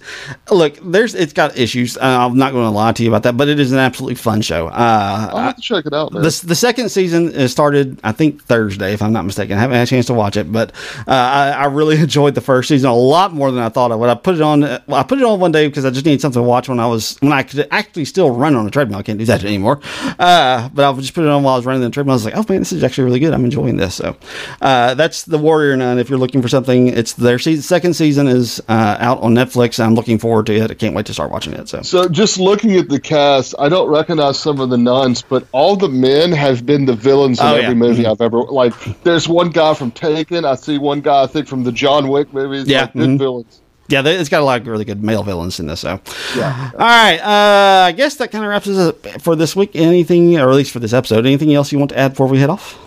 look. 0.51 0.79
There's 1.01 1.15
it's 1.15 1.33
got 1.33 1.57
issues. 1.57 1.97
Uh, 1.97 2.01
I'm 2.03 2.37
not 2.37 2.53
going 2.53 2.67
to 2.67 2.71
lie 2.71 2.93
to 2.93 3.03
you 3.03 3.09
about 3.09 3.23
that, 3.23 3.35
but 3.35 3.49
it 3.49 3.59
is 3.59 3.73
an 3.73 3.79
absolutely 3.79 4.17
fun 4.17 4.43
show. 4.43 4.67
Uh, 4.67 5.31
I'll 5.33 5.39
have 5.39 5.57
to 5.57 5.63
check 5.63 5.87
it 5.87 5.95
out, 5.95 6.13
man. 6.13 6.21
the, 6.21 6.43
the 6.45 6.55
second 6.55 6.91
season 6.91 7.33
is 7.33 7.51
started, 7.51 7.99
I 8.05 8.13
think 8.13 8.43
Thursday, 8.43 8.93
if 8.93 9.01
I'm 9.01 9.11
not 9.15 9.25
mistaken. 9.25 9.57
I 9.57 9.63
haven't 9.63 9.77
had 9.77 9.85
a 9.85 9.91
chance 9.91 10.05
to 10.09 10.15
watch 10.15 10.37
it, 10.37 10.53
but 10.53 10.73
uh, 11.09 11.13
I, 11.13 11.51
I 11.53 11.65
really 11.69 11.97
enjoyed 12.01 12.35
the 12.35 12.43
first 12.43 12.69
season 12.69 12.91
a 12.91 12.95
lot 12.95 13.33
more 13.33 13.51
than 13.51 13.63
I 13.63 13.71
thought 13.71 13.93
I 13.93 13.95
would. 13.95 14.11
I 14.11 14.15
put 14.15 14.35
it 14.35 14.43
on. 14.43 14.63
I 14.63 15.03
put 15.03 15.19
it 15.19 15.25
on 15.25 15.41
one 15.41 15.53
day 15.53 15.69
because 15.69 15.87
I 15.87 15.91
just 15.91 16.05
needed 16.05 16.21
something 16.21 16.43
to 16.43 16.47
watch 16.47 16.69
when 16.69 16.79
I 16.79 16.87
was 16.87 17.17
when 17.21 17.33
I 17.33 17.45
could 17.45 17.67
actually 17.71 18.05
still 18.05 18.31
run 18.31 18.55
on 18.55 18.67
a 18.67 18.71
treadmill. 18.71 18.99
I 18.99 19.03
can't 19.03 19.19
do 19.19 19.25
that 19.25 19.43
anymore. 19.43 19.81
Uh, 20.19 20.69
but 20.69 20.85
I 20.85 20.93
just 21.01 21.15
put 21.15 21.25
it 21.25 21.31
on 21.31 21.43
while 21.43 21.55
I 21.55 21.57
was 21.57 21.65
running 21.65 21.81
the 21.81 21.89
treadmill. 21.89 22.13
I 22.13 22.17
was 22.17 22.27
like, 22.27 22.37
oh 22.37 22.45
man, 22.47 22.59
this 22.59 22.73
is 22.73 22.85
actually 22.85 23.05
really 23.05 23.21
good. 23.21 23.33
I'm 23.33 23.47
enjoying 23.47 23.79
this. 23.79 23.95
So 23.95 24.19
uh, 24.61 24.93
that's 24.93 25.25
the 25.25 25.39
Warrior 25.39 25.79
Nun. 25.79 25.99
If 25.99 26.11
you're 26.11 26.19
looking 26.19 26.43
for 26.43 26.49
something, 26.49 26.89
it's 26.89 27.15
their 27.15 27.39
season, 27.39 27.63
second 27.63 27.95
season 27.95 28.29
is 28.29 28.61
uh, 28.69 28.99
out 29.01 29.23
on 29.23 29.35
Netflix. 29.35 29.83
I'm 29.83 29.95
looking 29.95 30.19
forward 30.19 30.45
to 30.47 30.55
it. 30.55 30.71
I 30.71 30.75
can't 30.75 30.90
wait 30.95 31.07
to 31.07 31.13
start 31.13 31.31
watching 31.31 31.53
it. 31.55 31.69
So 31.69 31.83
So 31.83 32.09
just 32.09 32.39
looking 32.39 32.77
at 32.77 32.89
the 32.89 33.01
cast, 33.01 33.55
I 33.59 33.69
don't 33.69 33.89
recognize 33.89 34.39
some 34.39 34.61
of 34.61 34.71
the 34.71 34.79
nuns, 34.79 35.23
but 35.23 35.47
all 35.53 35.77
the 35.77 35.89
men 35.89 36.33
have 36.33 36.65
been 36.67 36.85
the 36.87 36.95
villains 36.95 37.41
in 37.41 37.47
Oh, 37.47 37.55
every 37.55 37.69
yeah. 37.69 37.75
movie 37.75 38.07
I've 38.07 38.21
ever 38.21 38.43
like. 38.43 38.75
There's 39.03 39.29
one 39.29 39.51
guy 39.51 39.75
from 39.75 39.91
Taken. 39.91 40.45
I 40.45 40.55
see 40.55 40.79
one 40.79 41.01
guy 41.01 41.23
I 41.23 41.27
think 41.27 41.47
from 41.49 41.65
the 41.65 41.73
John 41.73 42.09
Wick 42.09 42.33
movies. 42.33 42.67
Yeah, 42.67 42.83
like, 42.83 42.95
mhm. 42.95 43.19
villains. 43.19 43.61
Yeah, 43.89 44.03
it's 44.07 44.29
got 44.29 44.41
a 44.41 44.45
lot 44.45 44.61
of 44.61 44.67
really 44.69 44.85
good 44.85 45.03
male 45.03 45.25
villains 45.25 45.59
in 45.59 45.67
this. 45.67 45.81
So, 45.81 46.01
Yeah. 46.37 46.71
all 46.75 46.79
right. 46.79 47.19
Uh, 47.19 47.87
I 47.87 47.93
guess 47.93 48.15
that 48.17 48.31
kind 48.31 48.45
of 48.45 48.51
wraps 48.51 48.69
us 48.69 48.79
up 48.79 49.21
for 49.21 49.35
this 49.35 49.57
week. 49.57 49.71
Anything, 49.75 50.39
or 50.39 50.49
at 50.49 50.55
least 50.55 50.71
for 50.71 50.79
this 50.79 50.93
episode, 50.93 51.27
anything 51.27 51.53
else 51.55 51.73
you 51.73 51.79
want 51.81 51.91
to 51.91 51.99
add 51.99 52.13
before 52.13 52.29
we 52.29 52.39
head 52.39 52.51
off? 52.51 52.79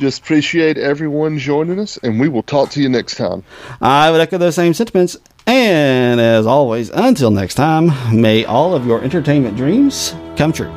Just 0.00 0.22
appreciate 0.22 0.78
everyone 0.78 1.36
joining 1.36 1.78
us, 1.78 1.98
and 1.98 2.18
we 2.18 2.26
will 2.26 2.42
talk 2.42 2.70
to 2.70 2.80
you 2.80 2.88
next 2.88 3.16
time. 3.16 3.44
I 3.82 4.10
would 4.10 4.18
echo 4.18 4.38
those 4.38 4.54
same 4.54 4.72
sentiments. 4.72 5.18
And 5.46 6.18
as 6.18 6.46
always, 6.46 6.88
until 6.88 7.30
next 7.30 7.56
time, 7.56 7.90
may 8.18 8.46
all 8.46 8.74
of 8.74 8.86
your 8.86 9.02
entertainment 9.04 9.58
dreams 9.58 10.14
come 10.38 10.54
true. 10.54 10.72